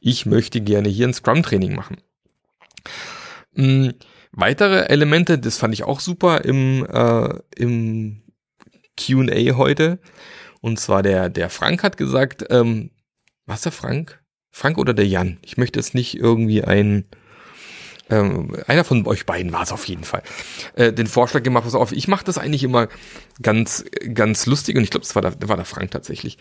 ich 0.00 0.26
möchte 0.26 0.60
gerne 0.60 0.88
hier 0.88 1.08
ein 1.08 1.14
Scrum-Training 1.14 1.74
machen. 1.74 1.96
Mhm. 3.54 3.94
Weitere 4.32 4.88
Elemente, 4.88 5.38
das 5.38 5.56
fand 5.56 5.72
ich 5.72 5.84
auch 5.84 5.98
super 5.98 6.44
im, 6.44 6.84
äh, 6.84 7.38
im 7.56 8.22
QA 8.98 9.56
heute. 9.56 9.98
Und 10.60 10.78
zwar 10.78 11.02
der, 11.02 11.30
der 11.30 11.48
Frank 11.48 11.82
hat 11.82 11.96
gesagt, 11.96 12.44
ähm, 12.50 12.90
was 13.46 13.62
der 13.62 13.72
Frank? 13.72 14.20
Frank 14.56 14.78
oder 14.78 14.94
der 14.94 15.06
Jan? 15.06 15.36
Ich 15.42 15.58
möchte 15.58 15.78
jetzt 15.78 15.94
nicht 15.94 16.18
irgendwie 16.18 16.64
ein, 16.64 17.04
ähm, 18.08 18.56
einer 18.66 18.84
von 18.84 19.06
euch 19.06 19.26
beiden 19.26 19.52
war 19.52 19.62
es 19.62 19.70
auf 19.70 19.84
jeden 19.84 20.04
Fall, 20.04 20.22
äh, 20.76 20.94
den 20.94 21.06
Vorschlag 21.06 21.42
gemacht, 21.42 21.64
pass 21.64 21.74
auf, 21.74 21.92
ich 21.92 22.08
mache 22.08 22.24
das 22.24 22.38
eigentlich 22.38 22.64
immer 22.64 22.88
ganz, 23.42 23.84
ganz 24.14 24.46
lustig 24.46 24.74
und 24.76 24.82
ich 24.82 24.88
glaube, 24.88 25.04
das 25.04 25.14
war 25.14 25.20
der, 25.20 25.34
war 25.46 25.56
der 25.56 25.66
Frank 25.66 25.90
tatsächlich, 25.90 26.38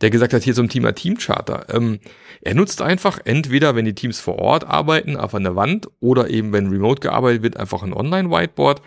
der 0.00 0.10
gesagt 0.10 0.32
hat, 0.32 0.44
hier 0.44 0.54
zum 0.54 0.68
Thema 0.68 0.92
Teamcharter. 0.92 1.66
Ähm, 1.74 1.98
er 2.40 2.54
nutzt 2.54 2.82
einfach 2.82 3.18
entweder, 3.24 3.74
wenn 3.74 3.84
die 3.84 3.96
Teams 3.96 4.20
vor 4.20 4.38
Ort 4.38 4.62
arbeiten, 4.62 5.16
auf 5.16 5.34
einer 5.34 5.56
Wand 5.56 5.88
oder 5.98 6.30
eben, 6.30 6.52
wenn 6.52 6.68
remote 6.68 7.00
gearbeitet 7.00 7.42
wird, 7.42 7.56
einfach 7.56 7.82
ein 7.82 7.92
Online-Whiteboard 7.92 8.80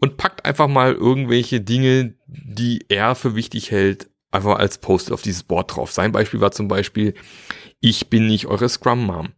und 0.00 0.16
packt 0.16 0.46
einfach 0.46 0.66
mal 0.66 0.94
irgendwelche 0.94 1.60
Dinge, 1.60 2.14
die 2.26 2.86
er 2.88 3.14
für 3.14 3.34
wichtig 3.34 3.70
hält, 3.70 4.08
einfach 4.30 4.58
als 4.58 4.78
Post 4.78 5.12
auf 5.12 5.22
dieses 5.22 5.42
Board 5.42 5.76
drauf. 5.76 5.92
Sein 5.92 6.12
Beispiel 6.12 6.40
war 6.40 6.52
zum 6.52 6.68
Beispiel, 6.68 7.14
ich 7.80 8.08
bin 8.08 8.26
nicht 8.26 8.46
eure 8.46 8.68
Scrum 8.68 9.04
Mom. 9.04 9.30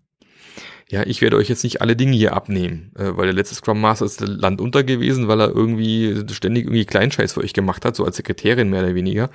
Ja, 0.89 1.05
ich 1.07 1.23
werde 1.23 1.37
euch 1.37 1.49
jetzt 1.49 1.65
nicht 1.65 1.81
alle 1.81 1.97
Dinge 1.97 2.17
hier 2.17 2.35
abnehmen, 2.35 2.93
äh, 2.97 3.17
weil 3.17 3.25
der 3.25 3.35
letzte 3.35 3.55
Scrum 3.55 3.81
Master 3.81 4.05
ist 4.05 4.21
Land 4.21 4.61
unter 4.61 4.85
gewesen, 4.85 5.27
weil 5.27 5.41
er 5.41 5.49
irgendwie 5.49 6.23
ständig 6.33 6.65
irgendwie 6.65 6.85
Kleinscheiß 6.85 7.33
für 7.33 7.41
euch 7.41 7.55
gemacht 7.55 7.85
hat, 7.87 7.97
so 7.97 8.05
als 8.05 8.17
Sekretärin 8.17 8.69
mehr 8.69 8.83
oder 8.83 8.95
weniger 8.95 9.31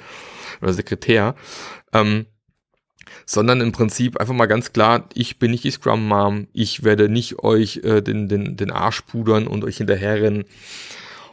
oder 0.62 0.74
Sekretär. 0.74 1.36
Ähm, 1.94 2.28
sondern 3.26 3.62
im 3.62 3.72
Prinzip 3.72 4.20
einfach 4.20 4.36
mal 4.36 4.46
ganz 4.46 4.72
klar, 4.72 5.10
ich 5.16 5.40
bin 5.40 5.52
nicht 5.52 5.64
die 5.64 5.72
Scrum 5.72 6.08
Mom, 6.08 6.48
ich 6.54 6.84
werde 6.84 7.10
nicht 7.10 7.40
euch 7.40 7.78
äh, 7.78 8.02
den, 8.02 8.28
den, 8.28 8.56
den 8.56 8.72
Arsch 8.72 9.02
pudern 9.02 9.48
und 9.48 9.64
euch 9.64 9.78
hinterherrennen. 9.78 10.46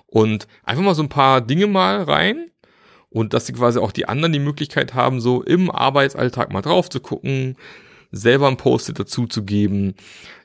Und 0.07 0.47
einfach 0.62 0.85
mal 0.85 0.95
so 0.95 1.02
ein 1.02 1.09
paar 1.09 1.40
Dinge 1.40 1.66
mal 1.66 2.02
rein 2.02 2.47
und 3.14 3.33
dass 3.33 3.47
sie 3.47 3.52
quasi 3.52 3.78
auch 3.78 3.92
die 3.92 4.09
anderen 4.09 4.33
die 4.33 4.40
Möglichkeit 4.40 4.92
haben, 4.92 5.21
so 5.21 5.40
im 5.40 5.71
Arbeitsalltag 5.71 6.52
mal 6.52 6.62
drauf 6.62 6.90
zu 6.90 6.99
gucken, 6.99 7.56
selber 8.11 8.49
ein 8.49 8.56
Post-it 8.56 8.99
dazu 8.99 9.28
zu 9.28 9.44
geben. 9.44 9.94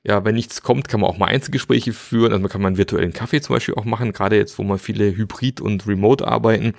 Ja, 0.03 0.23
wenn 0.23 0.35
nichts 0.35 0.61
kommt, 0.61 0.87
kann 0.87 0.99
man 0.99 1.09
auch 1.09 1.17
mal 1.17 1.25
Einzelgespräche 1.25 1.93
führen. 1.93 2.31
Also 2.31 2.41
man 2.41 2.51
kann 2.51 2.61
mal 2.61 2.67
einen 2.67 2.77
virtuellen 2.77 3.11
Kaffee 3.11 3.41
zum 3.41 3.55
Beispiel 3.55 3.73
auch 3.73 3.85
machen, 3.85 4.13
gerade 4.13 4.37
jetzt, 4.37 4.59
wo 4.59 4.63
man 4.63 4.77
viele 4.77 5.05
Hybrid 5.17 5.61
und 5.61 5.87
Remote 5.87 6.27
arbeiten. 6.27 6.73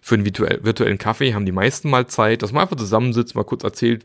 Für 0.00 0.14
einen 0.14 0.24
virtuellen 0.24 0.96
Kaffee 0.96 1.34
haben 1.34 1.44
die 1.44 1.52
meisten 1.52 1.90
mal 1.90 2.06
Zeit, 2.06 2.40
dass 2.40 2.52
man 2.52 2.62
einfach 2.62 2.76
zusammensitzt, 2.76 3.34
mal 3.34 3.44
kurz 3.44 3.64
erzählt, 3.64 4.04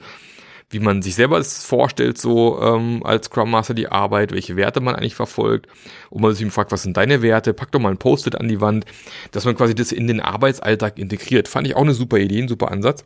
wie 0.70 0.80
man 0.80 1.02
sich 1.02 1.16
selber 1.16 1.38
das 1.38 1.66
vorstellt, 1.66 2.18
so 2.18 2.62
ähm, 2.62 3.02
als 3.06 3.28
Scrum 3.28 3.52
Master 3.52 3.74
die 3.74 3.88
Arbeit, 3.88 4.32
welche 4.32 4.56
Werte 4.56 4.82
man 4.82 4.96
eigentlich 4.96 5.16
verfolgt 5.16 5.68
und 6.10 6.22
man 6.22 6.34
sich 6.34 6.52
fragt, 6.52 6.72
was 6.72 6.84
sind 6.84 6.98
deine 6.98 7.22
Werte, 7.22 7.54
pack 7.54 7.72
doch 7.72 7.80
mal 7.80 7.92
ein 7.92 7.98
Post-it 7.98 8.36
an 8.36 8.48
die 8.48 8.62
Wand, 8.62 8.86
dass 9.32 9.46
man 9.46 9.56
quasi 9.56 9.76
das 9.76 9.92
in 9.92 10.08
den 10.08 10.20
Arbeitsalltag 10.20 10.98
integriert. 10.98 11.48
Fand 11.48 11.68
ich 11.68 11.76
auch 11.76 11.82
eine 11.82 11.94
super 11.94 12.18
Idee, 12.18 12.42
ein 12.42 12.48
super 12.48 12.72
Ansatz. 12.72 13.06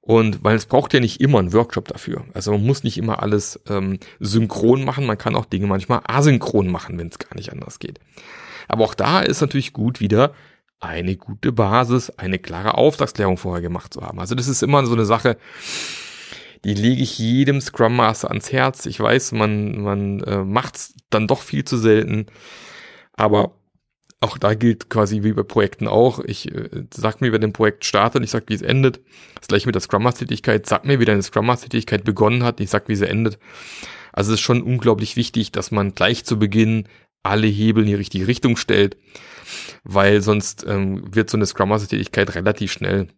Und 0.00 0.42
weil 0.42 0.56
es 0.56 0.66
braucht 0.66 0.92
ja 0.94 1.00
nicht 1.00 1.20
immer 1.20 1.38
einen 1.38 1.52
Workshop 1.52 1.86
dafür. 1.86 2.24
Also 2.34 2.50
man 2.50 2.64
muss 2.64 2.82
nicht 2.82 2.98
immer 2.98 3.22
alles 3.22 3.60
ähm, 3.68 4.00
synchron 4.18 4.84
machen, 4.84 5.06
man 5.06 5.18
kann 5.18 5.36
auch 5.36 5.44
Dinge 5.44 5.68
manchmal 5.68 6.00
asynchron 6.04 6.68
machen, 6.68 6.98
wenn 6.98 7.06
es 7.08 7.18
gar 7.18 7.36
nicht 7.36 7.52
anders 7.52 7.78
geht. 7.78 8.00
Aber 8.66 8.84
auch 8.84 8.94
da 8.94 9.20
ist 9.20 9.40
natürlich 9.40 9.72
gut 9.72 10.00
wieder 10.00 10.32
eine 10.80 11.16
gute 11.16 11.52
Basis, 11.52 12.10
eine 12.10 12.40
klare 12.40 12.74
Auftragsklärung 12.74 13.36
vorher 13.36 13.62
gemacht 13.62 13.94
zu 13.94 14.02
haben. 14.02 14.18
Also 14.18 14.34
das 14.34 14.48
ist 14.48 14.62
immer 14.64 14.84
so 14.84 14.94
eine 14.94 15.04
Sache, 15.04 15.36
die 16.64 16.74
lege 16.74 17.02
ich 17.02 17.18
jedem 17.18 17.60
Scrum 17.60 17.96
Master 17.96 18.28
ans 18.28 18.52
Herz. 18.52 18.86
Ich 18.86 19.00
weiß, 19.00 19.32
man, 19.32 19.82
man 19.82 20.20
äh, 20.20 20.44
macht 20.44 20.78
dann 21.10 21.26
doch 21.26 21.42
viel 21.42 21.64
zu 21.64 21.76
selten, 21.76 22.26
aber 23.14 23.56
auch 24.20 24.38
da 24.38 24.54
gilt 24.54 24.88
quasi 24.88 25.24
wie 25.24 25.32
bei 25.32 25.42
Projekten 25.42 25.88
auch. 25.88 26.20
Ich 26.20 26.52
äh, 26.54 26.84
sag 26.94 27.20
mir, 27.20 27.32
wer 27.32 27.40
dem 27.40 27.52
Projekt 27.52 27.84
startet, 27.84 28.22
ich 28.22 28.30
sag, 28.30 28.44
wie 28.48 28.54
es 28.54 28.62
endet. 28.62 29.00
Das 29.34 29.48
gleiche 29.48 29.66
mit 29.66 29.74
der 29.74 29.82
Scrum 29.82 30.04
Master 30.04 30.20
Tätigkeit. 30.20 30.66
Sag 30.66 30.84
mir, 30.84 31.00
wie 31.00 31.04
deine 31.04 31.22
Scrum 31.22 31.46
Master 31.46 31.68
Tätigkeit 31.68 32.04
begonnen 32.04 32.44
hat, 32.44 32.60
ich 32.60 32.70
sag, 32.70 32.88
wie 32.88 32.94
sie 32.94 33.08
endet. 33.08 33.38
Also 34.12 34.30
es 34.32 34.38
ist 34.38 34.44
schon 34.44 34.62
unglaublich 34.62 35.16
wichtig, 35.16 35.50
dass 35.50 35.72
man 35.72 35.94
gleich 35.94 36.24
zu 36.24 36.38
Beginn 36.38 36.86
alle 37.24 37.46
Hebel 37.48 37.82
in 37.82 37.88
die 37.88 37.94
richtige 37.94 38.28
Richtung 38.28 38.56
stellt, 38.56 38.96
weil 39.82 40.22
sonst 40.22 40.64
ähm, 40.68 41.02
wird 41.12 41.30
so 41.30 41.36
eine 41.36 41.46
Scrum 41.46 41.70
Master 41.70 41.88
Tätigkeit 41.88 42.34
relativ 42.36 42.72
schnell 42.72 43.08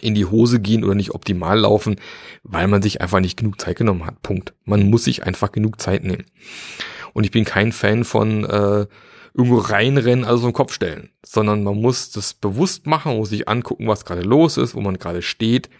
in 0.00 0.14
die 0.14 0.26
Hose 0.26 0.60
gehen 0.60 0.84
oder 0.84 0.94
nicht 0.94 1.12
optimal 1.12 1.60
laufen, 1.60 1.96
weil 2.42 2.68
man 2.68 2.82
sich 2.82 3.00
einfach 3.00 3.20
nicht 3.20 3.38
genug 3.38 3.60
Zeit 3.60 3.76
genommen 3.76 4.06
hat. 4.06 4.22
Punkt. 4.22 4.54
Man 4.64 4.88
muss 4.90 5.04
sich 5.04 5.24
einfach 5.24 5.52
genug 5.52 5.80
Zeit 5.80 6.04
nehmen. 6.04 6.24
Und 7.12 7.24
ich 7.24 7.30
bin 7.30 7.44
kein 7.44 7.72
Fan 7.72 8.04
von 8.04 8.44
äh, 8.44 8.86
irgendwo 9.34 9.58
reinrennen, 9.58 10.24
also 10.24 10.46
im 10.46 10.52
Kopf 10.52 10.72
stellen, 10.72 11.10
sondern 11.24 11.62
man 11.62 11.80
muss 11.80 12.10
das 12.10 12.34
bewusst 12.34 12.86
machen, 12.86 13.16
muss 13.16 13.30
sich 13.30 13.48
angucken, 13.48 13.86
was 13.86 14.04
gerade 14.04 14.22
los 14.22 14.56
ist, 14.56 14.74
wo 14.74 14.80
man 14.80 14.98
gerade 14.98 15.22
steht 15.22 15.70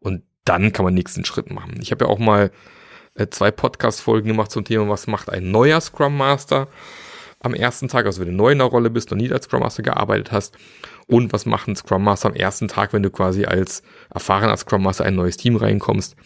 und 0.00 0.22
dann 0.44 0.72
kann 0.72 0.84
man 0.84 0.94
nächsten 0.94 1.24
Schritt 1.24 1.50
machen. 1.50 1.78
Ich 1.80 1.90
habe 1.90 2.04
ja 2.04 2.10
auch 2.10 2.18
mal 2.18 2.50
äh, 3.14 3.26
zwei 3.28 3.50
Podcast-Folgen 3.50 4.28
gemacht 4.28 4.50
zum 4.50 4.64
Thema, 4.64 4.88
was 4.88 5.06
macht 5.06 5.30
ein 5.30 5.50
neuer 5.50 5.80
Scrum 5.80 6.16
Master 6.16 6.68
am 7.44 7.54
ersten 7.54 7.88
Tag, 7.88 8.06
also 8.06 8.20
wenn 8.20 8.28
du 8.28 8.34
neu 8.34 8.52
in 8.52 8.58
der 8.58 8.66
Rolle 8.66 8.90
bist 8.90 9.12
und 9.12 9.18
nie 9.18 9.30
als 9.30 9.44
Scrum 9.44 9.60
Master 9.60 9.82
gearbeitet 9.82 10.32
hast 10.32 10.56
und 11.06 11.32
was 11.32 11.46
macht 11.46 11.68
ein 11.68 11.76
Scrum 11.76 12.02
Master 12.02 12.28
am 12.28 12.34
ersten 12.34 12.68
Tag, 12.68 12.92
wenn 12.92 13.02
du 13.02 13.10
quasi 13.10 13.44
als 13.44 13.82
erfahrener 14.12 14.56
Scrum 14.56 14.82
Master 14.82 15.04
ein 15.04 15.14
neues 15.14 15.36
Team 15.36 15.56
reinkommst. 15.56 16.16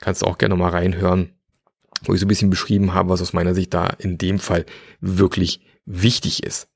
Kannst 0.00 0.22
du 0.22 0.26
auch 0.26 0.38
gerne 0.38 0.56
mal 0.56 0.70
reinhören, 0.70 1.34
wo 2.02 2.14
ich 2.14 2.20
so 2.20 2.26
ein 2.26 2.28
bisschen 2.28 2.50
beschrieben 2.50 2.94
habe, 2.94 3.10
was 3.10 3.22
aus 3.22 3.32
meiner 3.32 3.54
Sicht 3.54 3.74
da 3.74 3.86
in 3.98 4.18
dem 4.18 4.38
Fall 4.38 4.64
wirklich 5.00 5.60
wichtig 5.84 6.42
ist. 6.42 6.68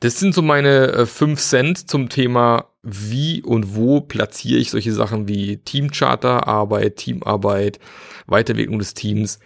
Das 0.00 0.18
sind 0.18 0.34
so 0.34 0.42
meine 0.42 1.06
5 1.06 1.38
äh, 1.38 1.42
Cent 1.42 1.90
zum 1.90 2.08
Thema, 2.08 2.70
wie 2.82 3.42
und 3.42 3.76
wo 3.76 4.00
platziere 4.00 4.58
ich 4.58 4.70
solche 4.70 4.92
Sachen 4.92 5.28
wie 5.28 5.58
Teamcharter, 5.58 6.48
Arbeit, 6.48 6.96
Teamarbeit, 6.96 7.78
Weiterentwicklung 8.26 8.80
des 8.80 8.94
Teams. 8.94 9.38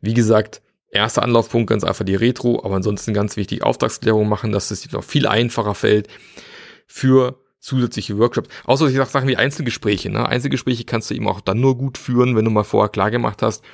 Wie 0.00 0.14
gesagt, 0.14 0.60
erster 0.92 1.22
Anlaufpunkt 1.22 1.68
ganz 1.68 1.82
einfach 1.84 2.04
die 2.04 2.14
Retro, 2.14 2.62
aber 2.64 2.76
ansonsten 2.76 3.14
ganz 3.14 3.36
wichtig 3.36 3.62
Auftragsklärung 3.62 4.28
machen, 4.28 4.52
dass 4.52 4.70
es 4.70 4.90
noch 4.92 5.02
viel 5.02 5.26
einfacher 5.26 5.74
fällt 5.74 6.08
für 6.86 7.38
zusätzliche 7.58 8.18
Workshops. 8.18 8.48
Außer 8.64 8.88
ich 8.88 8.96
sage 8.96 9.08
Sachen 9.08 9.28
wie 9.28 9.36
Einzelgespräche. 9.36 10.10
Ne? 10.10 10.28
Einzelgespräche 10.28 10.84
kannst 10.84 11.10
du 11.10 11.14
eben 11.14 11.28
auch 11.28 11.40
dann 11.40 11.60
nur 11.60 11.78
gut 11.78 11.96
führen, 11.96 12.36
wenn 12.36 12.44
du 12.44 12.50
mal 12.50 12.64
vorher 12.64 12.90
klar 12.90 13.10
gemacht 13.10 13.40
hast, 13.40 13.64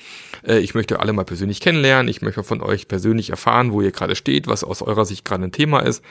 äh, 0.47 0.59
ich 0.59 0.75
möchte 0.75 1.01
alle 1.01 1.13
mal 1.13 1.25
persönlich 1.25 1.61
kennenlernen, 1.61 2.09
ich 2.09 2.23
möchte 2.23 2.45
von 2.45 2.63
euch 2.63 2.87
persönlich 2.87 3.31
erfahren, 3.31 3.73
wo 3.73 3.81
ihr 3.81 3.91
gerade 3.91 4.15
steht, 4.15 4.47
was 4.47 4.63
aus 4.63 4.83
eurer 4.83 5.07
Sicht 5.07 5.25
gerade 5.25 5.45
ein 5.45 5.53
Thema 5.53 5.81
ist. 5.81 6.05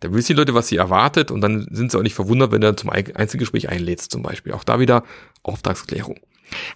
Da 0.00 0.12
wissen 0.12 0.28
die 0.28 0.38
Leute, 0.38 0.54
was 0.54 0.68
sie 0.68 0.78
erwartet 0.78 1.30
und 1.30 1.42
dann 1.42 1.68
sind 1.70 1.92
sie 1.92 1.98
auch 1.98 2.02
nicht 2.02 2.14
verwundert, 2.14 2.50
wenn 2.50 2.62
du 2.62 2.66
dann 2.66 2.76
zum 2.76 2.90
Einzelgespräch 2.90 3.68
einlädst 3.68 4.10
zum 4.10 4.22
Beispiel. 4.22 4.52
Auch 4.52 4.64
da 4.64 4.80
wieder 4.80 5.04
Auftragsklärung. 5.44 6.18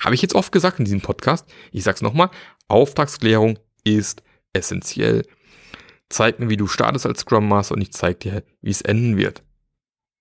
Habe 0.00 0.14
ich 0.14 0.23
jetzt 0.23 0.35
oft 0.35 0.52
gesagt 0.52 0.78
in 0.78 0.85
diesem 0.85 1.00
Podcast. 1.00 1.47
Ich 1.73 1.85
sag's 1.85 2.02
nochmal. 2.02 2.30
Auftragsklärung 2.68 3.59
ist 3.85 4.23
essentiell. 4.52 5.23
Zeig 6.09 6.38
mir, 6.38 6.49
wie 6.49 6.56
du 6.56 6.66
startest 6.66 7.06
als 7.06 7.21
Scrum 7.21 7.49
Master 7.49 7.75
und 7.75 7.83
ich 7.83 7.92
zeig 7.92 8.21
dir, 8.21 8.42
wie 8.62 8.71
es 8.71 8.83
enden 8.83 9.16
wird. 9.16 9.42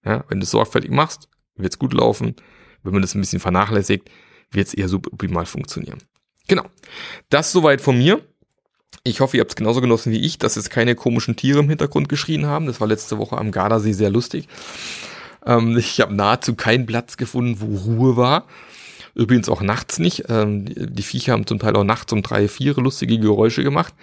Ja, 0.04 0.24
wenn 0.30 0.40
du 0.40 0.44
es 0.44 0.52
sorgfältig 0.52 0.92
machst, 0.92 1.30
wird 1.56 1.74
es 1.74 1.80
gut 1.80 1.94
laufen. 1.94 2.36
Wenn 2.84 2.94
man 2.94 3.02
das 3.02 3.16
ein 3.16 3.22
bisschen 3.22 3.40
vernachlässigt, 3.40 4.10
wird 4.52 4.68
es 4.68 4.74
eher 4.74 4.90
suboptimal 4.90 5.46
funktionieren. 5.46 6.00
Genau. 6.48 6.66
Das 7.30 7.52
soweit 7.52 7.82
von 7.82 7.98
mir. 7.98 8.22
Ich 9.04 9.20
hoffe, 9.20 9.38
ihr 9.38 9.42
habt 9.42 9.52
es 9.52 9.56
genauso 9.56 9.82
genossen 9.82 10.12
wie 10.12 10.22
ich, 10.22 10.38
dass 10.38 10.56
jetzt 10.56 10.70
keine 10.70 10.96
komischen 10.96 11.36
Tiere 11.36 11.60
im 11.60 11.70
Hintergrund 11.70 12.10
geschrien 12.10 12.46
haben. 12.46 12.66
Das 12.66 12.82
war 12.82 12.88
letzte 12.88 13.18
Woche 13.18 13.38
am 13.38 13.52
Gardasee 13.52 13.94
sehr 13.94 14.10
lustig. 14.10 14.48
Ähm, 15.46 15.78
ich 15.78 16.00
habe 16.02 16.16
nahezu 16.16 16.56
keinen 16.56 16.86
Platz 16.86 17.18
gefunden, 17.18 17.60
wo 17.60 17.76
Ruhe 17.78 18.18
war. 18.18 18.48
Übrigens 19.16 19.50
auch 19.50 19.62
nachts 19.62 19.98
nicht. 19.98 20.26
Ähm, 20.30 20.66
die 20.66 21.04
Viecher 21.04 21.34
haben 21.34 21.48
zum 21.48 21.60
Teil 21.60 21.76
auch 21.76 21.84
nachts 21.84 22.12
um 22.12 22.22
drei, 22.22 22.48
vier 22.48 22.76
lustige 22.76 23.18
Geräusche 23.18 23.64
gemacht. 23.64 23.94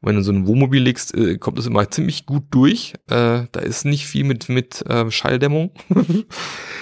Und 0.00 0.08
wenn 0.08 0.16
du 0.16 0.22
so 0.22 0.32
ein 0.32 0.46
Wohnmobil 0.46 0.82
legst, 0.82 1.14
äh, 1.14 1.38
kommt 1.38 1.58
es 1.58 1.66
immer 1.66 1.90
ziemlich 1.90 2.26
gut 2.26 2.44
durch. 2.50 2.92
Äh, 3.08 3.48
da 3.50 3.60
ist 3.60 3.86
nicht 3.86 4.06
viel 4.06 4.24
mit, 4.24 4.50
mit 4.50 4.84
äh, 4.86 5.10
Schalldämmung. 5.10 5.72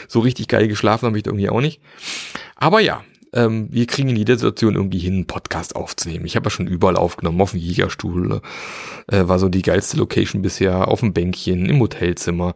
so 0.09 0.21
richtig 0.21 0.49
geil 0.49 0.67
geschlafen 0.67 1.07
habe 1.07 1.19
ich 1.19 1.25
irgendwie 1.25 1.49
auch 1.49 1.61
nicht. 1.61 1.81
Aber 2.57 2.81
ja, 2.81 3.05
ähm, 3.33 3.69
wir 3.71 3.87
kriegen 3.87 4.09
in 4.09 4.17
jeder 4.17 4.35
Situation 4.35 4.75
irgendwie 4.75 4.99
hin, 4.99 5.15
einen 5.15 5.27
Podcast 5.27 5.75
aufzunehmen. 5.77 6.27
Ich 6.27 6.37
habe 6.37 6.47
ja 6.47 6.51
schon 6.51 6.67
überall 6.67 6.97
aufgenommen, 6.97 7.41
auf 7.41 7.53
dem 7.53 7.61
Jägerstuhl, 7.61 8.43
äh, 9.09 9.27
war 9.27 9.39
so 9.39 9.49
die 9.49 9.63
geilste 9.63 9.97
Location 9.97 10.43
bisher, 10.43 10.89
auf 10.89 11.01
dem 11.01 11.13
Bänkchen, 11.13 11.67
im 11.67 11.81
Hotelzimmer. 11.81 12.55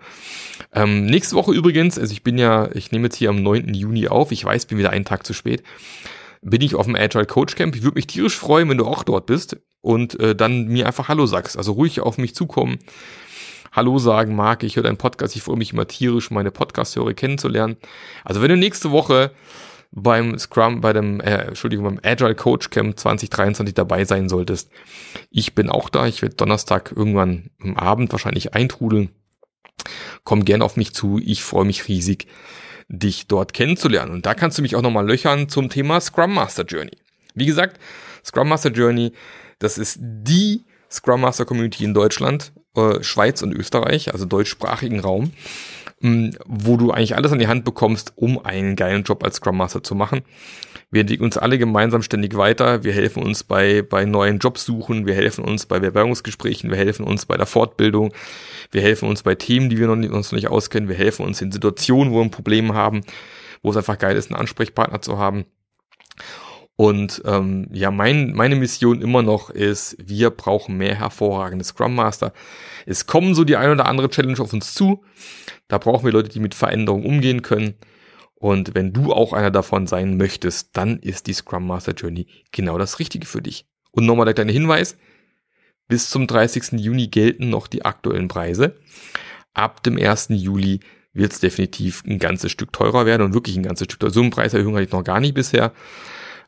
Ähm, 0.72 1.06
nächste 1.06 1.36
Woche 1.36 1.52
übrigens, 1.52 1.98
also 1.98 2.12
ich 2.12 2.22
bin 2.22 2.38
ja, 2.38 2.70
ich 2.74 2.92
nehme 2.92 3.04
jetzt 3.04 3.16
hier 3.16 3.30
am 3.30 3.42
9. 3.42 3.74
Juni 3.74 4.08
auf, 4.08 4.32
ich 4.32 4.44
weiß, 4.44 4.66
bin 4.66 4.78
wieder 4.78 4.90
einen 4.90 5.04
Tag 5.04 5.26
zu 5.26 5.32
spät, 5.32 5.62
bin 6.42 6.60
ich 6.60 6.74
auf 6.74 6.86
dem 6.86 6.94
Agile 6.94 7.26
Coach 7.26 7.54
Camp. 7.56 7.74
Ich 7.74 7.82
würde 7.82 7.96
mich 7.96 8.06
tierisch 8.06 8.36
freuen, 8.36 8.68
wenn 8.68 8.78
du 8.78 8.84
auch 8.84 9.02
dort 9.02 9.26
bist 9.26 9.56
und 9.80 10.18
äh, 10.20 10.34
dann 10.36 10.66
mir 10.68 10.86
einfach 10.86 11.08
Hallo 11.08 11.26
sagst. 11.26 11.56
Also 11.56 11.72
ruhig 11.72 12.00
auf 12.00 12.18
mich 12.18 12.34
zukommen. 12.34 12.78
Hallo 13.72 13.98
sagen 13.98 14.36
mag. 14.36 14.62
Ich 14.62 14.76
höre 14.76 14.84
deinen 14.84 14.96
Podcast. 14.96 15.36
Ich 15.36 15.42
freue 15.42 15.56
mich 15.56 15.72
immer 15.72 15.86
tierisch, 15.86 16.30
meine 16.30 16.50
Podcast-Hörer 16.50 17.14
kennenzulernen. 17.14 17.76
Also 18.24 18.42
wenn 18.42 18.48
du 18.48 18.56
nächste 18.56 18.90
Woche 18.90 19.32
beim 19.98 20.38
Scrum, 20.38 20.82
bei 20.82 20.92
dem, 20.92 21.20
äh, 21.20 21.46
Entschuldigung, 21.46 21.86
beim 21.86 22.00
Agile 22.04 22.34
Coach 22.34 22.68
Camp 22.68 23.00
2023 23.00 23.74
dabei 23.74 24.04
sein 24.04 24.28
solltest. 24.28 24.70
Ich 25.30 25.54
bin 25.54 25.70
auch 25.70 25.88
da. 25.88 26.06
Ich 26.06 26.20
werde 26.20 26.36
Donnerstag 26.36 26.92
irgendwann 26.94 27.50
am 27.62 27.76
Abend 27.76 28.12
wahrscheinlich 28.12 28.52
eintrudeln. 28.54 29.08
Komm 30.22 30.44
gern 30.44 30.60
auf 30.60 30.76
mich 30.76 30.92
zu. 30.92 31.18
Ich 31.24 31.42
freue 31.42 31.64
mich 31.64 31.88
riesig, 31.88 32.26
dich 32.88 33.26
dort 33.26 33.54
kennenzulernen. 33.54 34.12
Und 34.12 34.26
da 34.26 34.34
kannst 34.34 34.58
du 34.58 34.62
mich 34.62 34.76
auch 34.76 34.82
nochmal 34.82 35.06
löchern 35.06 35.48
zum 35.48 35.70
Thema 35.70 35.98
Scrum 35.98 36.34
Master 36.34 36.64
Journey. 36.64 36.98
Wie 37.34 37.46
gesagt, 37.46 37.80
Scrum 38.22 38.50
Master 38.50 38.70
Journey, 38.70 39.12
das 39.60 39.78
ist 39.78 39.98
die 40.00 40.66
Scrum 40.90 41.22
Master 41.22 41.46
Community 41.46 41.84
in 41.84 41.94
Deutschland, 41.94 42.52
äh, 42.74 43.02
Schweiz 43.02 43.40
und 43.40 43.54
Österreich, 43.54 44.12
also 44.12 44.26
deutschsprachigen 44.26 45.00
Raum, 45.00 45.32
wo 46.00 46.76
du 46.76 46.90
eigentlich 46.90 47.16
alles 47.16 47.32
an 47.32 47.38
die 47.38 47.48
Hand 47.48 47.64
bekommst, 47.64 48.12
um 48.16 48.44
einen 48.44 48.76
geilen 48.76 49.02
Job 49.02 49.24
als 49.24 49.36
Scrum 49.36 49.56
Master 49.56 49.82
zu 49.82 49.94
machen. 49.94 50.22
Wir 50.90 51.00
entwickeln 51.00 51.24
uns 51.24 51.36
alle 51.36 51.58
gemeinsam 51.58 52.02
ständig 52.02 52.36
weiter. 52.36 52.84
Wir 52.84 52.92
helfen 52.92 53.22
uns 53.22 53.42
bei, 53.42 53.82
bei 53.82 54.04
neuen 54.04 54.38
Jobsuchen. 54.38 55.06
Wir 55.06 55.14
helfen 55.14 55.44
uns 55.44 55.66
bei 55.66 55.80
Bewerbungsgesprächen. 55.80 56.70
Wir 56.70 56.76
helfen 56.76 57.04
uns 57.04 57.26
bei 57.26 57.36
der 57.36 57.46
Fortbildung. 57.46 58.12
Wir 58.70 58.82
helfen 58.82 59.08
uns 59.08 59.22
bei 59.22 59.34
Themen, 59.34 59.68
die 59.68 59.78
wir 59.78 59.88
noch 59.88 59.96
nicht, 59.96 60.12
uns 60.12 60.30
noch 60.30 60.36
nicht 60.36 60.48
auskennen. 60.48 60.88
Wir 60.88 60.96
helfen 60.96 61.26
uns 61.26 61.40
in 61.42 61.50
Situationen, 61.50 62.12
wo 62.12 62.18
wir 62.18 62.22
ein 62.24 62.30
Problem 62.30 62.74
haben, 62.74 63.00
wo 63.62 63.70
es 63.70 63.76
einfach 63.76 63.98
geil 63.98 64.16
ist, 64.16 64.30
einen 64.30 64.38
Ansprechpartner 64.38 65.02
zu 65.02 65.18
haben. 65.18 65.46
Und 66.76 67.22
ähm, 67.24 67.68
ja, 67.72 67.90
mein, 67.90 68.32
meine 68.34 68.54
Mission 68.54 69.00
immer 69.00 69.22
noch 69.22 69.48
ist, 69.48 69.96
wir 69.98 70.28
brauchen 70.28 70.76
mehr 70.76 70.94
hervorragende 70.94 71.64
Scrum 71.64 71.94
Master. 71.94 72.34
Es 72.84 73.06
kommen 73.06 73.34
so 73.34 73.44
die 73.44 73.56
ein 73.56 73.70
oder 73.70 73.86
andere 73.86 74.10
Challenge 74.10 74.38
auf 74.38 74.52
uns 74.52 74.74
zu. 74.74 75.02
Da 75.68 75.78
brauchen 75.78 76.04
wir 76.04 76.12
Leute, 76.12 76.28
die 76.28 76.40
mit 76.40 76.54
Veränderungen 76.54 77.06
umgehen 77.06 77.40
können. 77.40 77.74
Und 78.34 78.74
wenn 78.74 78.92
du 78.92 79.14
auch 79.14 79.32
einer 79.32 79.50
davon 79.50 79.86
sein 79.86 80.18
möchtest, 80.18 80.76
dann 80.76 80.98
ist 80.98 81.26
die 81.26 81.32
Scrum 81.32 81.66
Master 81.66 81.92
Journey 81.92 82.26
genau 82.52 82.76
das 82.76 82.98
Richtige 82.98 83.26
für 83.26 83.40
dich. 83.40 83.66
Und 83.90 84.04
nochmal 84.04 84.26
der 84.26 84.34
kleine 84.34 84.52
Hinweis. 84.52 84.98
Bis 85.88 86.10
zum 86.10 86.26
30. 86.26 86.72
Juni 86.72 87.06
gelten 87.06 87.48
noch 87.48 87.68
die 87.68 87.84
aktuellen 87.84 88.28
Preise. 88.28 88.76
Ab 89.54 89.82
dem 89.82 89.96
1. 89.96 90.28
Juli 90.30 90.80
wird 91.14 91.32
es 91.32 91.40
definitiv 91.40 92.04
ein 92.04 92.18
ganzes 92.18 92.52
Stück 92.52 92.72
teurer 92.72 93.06
werden 93.06 93.22
und 93.22 93.32
wirklich 93.32 93.56
ein 93.56 93.62
ganzes 93.62 93.86
Stück 93.86 94.00
teurer. 94.00 94.12
So 94.12 94.20
eine 94.20 94.30
Preiserhöhung 94.30 94.74
hatte 94.74 94.84
ich 94.84 94.92
noch 94.92 95.04
gar 95.04 95.20
nicht 95.20 95.32
bisher. 95.32 95.72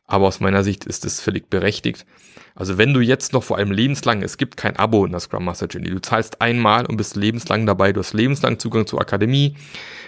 Aber 0.08 0.26
aus 0.26 0.40
meiner 0.40 0.64
Sicht 0.64 0.86
ist 0.86 1.04
es 1.04 1.20
völlig 1.20 1.50
berechtigt. 1.50 2.06
Also 2.54 2.78
wenn 2.78 2.92
du 2.92 3.00
jetzt 3.00 3.34
noch 3.34 3.44
vor 3.44 3.58
allem 3.58 3.70
lebenslang, 3.70 4.22
es 4.22 4.38
gibt 4.38 4.56
kein 4.56 4.74
Abo 4.76 5.04
in 5.04 5.12
der 5.12 5.20
Scrum 5.20 5.44
Master 5.44 5.66
Journey, 5.66 5.90
du 5.90 6.00
zahlst 6.00 6.40
einmal 6.40 6.86
und 6.86 6.96
bist 6.96 7.14
lebenslang 7.14 7.66
dabei, 7.66 7.92
du 7.92 8.00
hast 8.00 8.14
lebenslang 8.14 8.58
Zugang 8.58 8.86
zur 8.86 9.00
Akademie, 9.00 9.54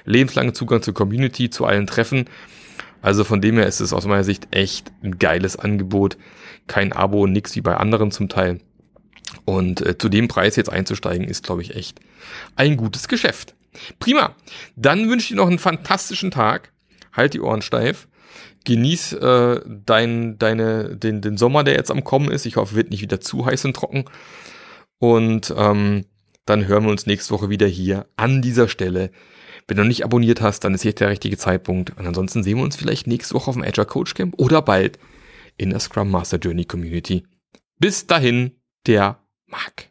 lebenslangen 0.07 0.55
Zugang 0.55 0.83
zur 0.83 0.95
Community, 0.95 1.51
zu 1.51 1.67
allen 1.67 1.87
Treffen. 1.87 2.25
Also 3.03 3.25
von 3.25 3.41
dem 3.41 3.57
her 3.57 3.67
ist 3.67 3.81
es 3.81 3.93
aus 3.93 4.07
meiner 4.07 4.25
Sicht 4.25 4.49
echt 4.51 4.91
ein 5.03 5.19
geiles 5.19 5.57
Angebot. 5.57 6.17
Kein 6.67 6.93
Abo, 6.93 7.27
nix 7.27 7.55
wie 7.55 7.61
bei 7.61 7.77
anderen 7.77 8.11
zum 8.11 8.29
Teil. 8.29 8.61
Und 9.45 9.87
äh, 9.87 9.97
zu 9.97 10.09
dem 10.09 10.29
Preis 10.29 10.57
jetzt 10.57 10.71
einzusteigen, 10.71 11.29
ist, 11.29 11.45
glaube 11.45 11.63
ich, 11.63 11.77
echt 11.77 12.01
ein 12.57 12.77
gutes 12.77 13.07
Geschäft. 13.07 13.55
Prima. 13.99 14.35
Dann 14.77 15.09
wünsche 15.09 15.25
ich 15.25 15.29
dir 15.29 15.37
noch 15.37 15.47
einen 15.47 15.59
fantastischen 15.59 16.31
Tag. 16.31 16.73
Halt 17.13 17.35
die 17.35 17.41
Ohren 17.41 17.63
steif 17.63 18.09
genieß 18.65 19.15
äh, 19.15 19.61
dein, 19.67 20.39
deine, 20.39 20.97
den, 20.97 21.21
den 21.21 21.37
Sommer, 21.37 21.65
der 21.65 21.75
jetzt 21.75 21.91
am 21.91 22.05
Kommen 22.05 22.31
ist. 22.31 22.47
Ich 22.47 22.57
hoffe, 22.57 22.75
wird 22.75 22.91
nicht 22.91 23.03
wieder 23.03 23.21
zu 23.21 23.47
heiß 23.47 23.65
und 23.65 23.75
trocken. 23.75 24.05
Und 24.99 25.55
ähm, 25.57 26.05
dann 26.45 26.67
hören 26.67 26.85
wir 26.85 26.91
uns 26.91 27.07
nächste 27.07 27.33
Woche 27.33 27.49
wieder 27.49 27.67
hier 27.67 28.07
an 28.17 28.43
dieser 28.43 28.69
Stelle. 28.69 29.11
Wenn 29.67 29.77
du 29.77 29.83
noch 29.85 29.89
nicht 29.89 30.05
abonniert 30.05 30.41
hast, 30.41 30.65
dann 30.65 30.75
ist 30.75 30.85
jetzt 30.85 31.01
der 31.01 31.11
richtige 31.11 31.39
Zeitpunkt. 31.39 31.97
Und 31.97 32.07
ansonsten 32.07 32.43
sehen 32.43 32.59
wir 32.59 32.65
uns 32.65 32.77
vielleicht 32.77 33.07
nächste 33.07 33.35
Woche 33.35 33.49
auf 33.49 33.55
dem 33.55 33.63
Agile 33.63 33.87
Coach 33.87 34.15
Camp 34.15 34.35
oder 34.39 34.63
bald 34.63 34.99
in 35.57 35.71
der 35.71 35.81
Scrum 35.81 36.11
Master 36.11 36.39
Journey 36.39 36.65
Community. 36.65 37.25
Bis 37.79 38.07
dahin, 38.07 38.53
der 38.87 39.21
Marc. 39.47 39.91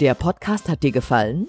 Der 0.00 0.14
Podcast 0.14 0.68
hat 0.68 0.82
dir 0.82 0.92
gefallen? 0.92 1.48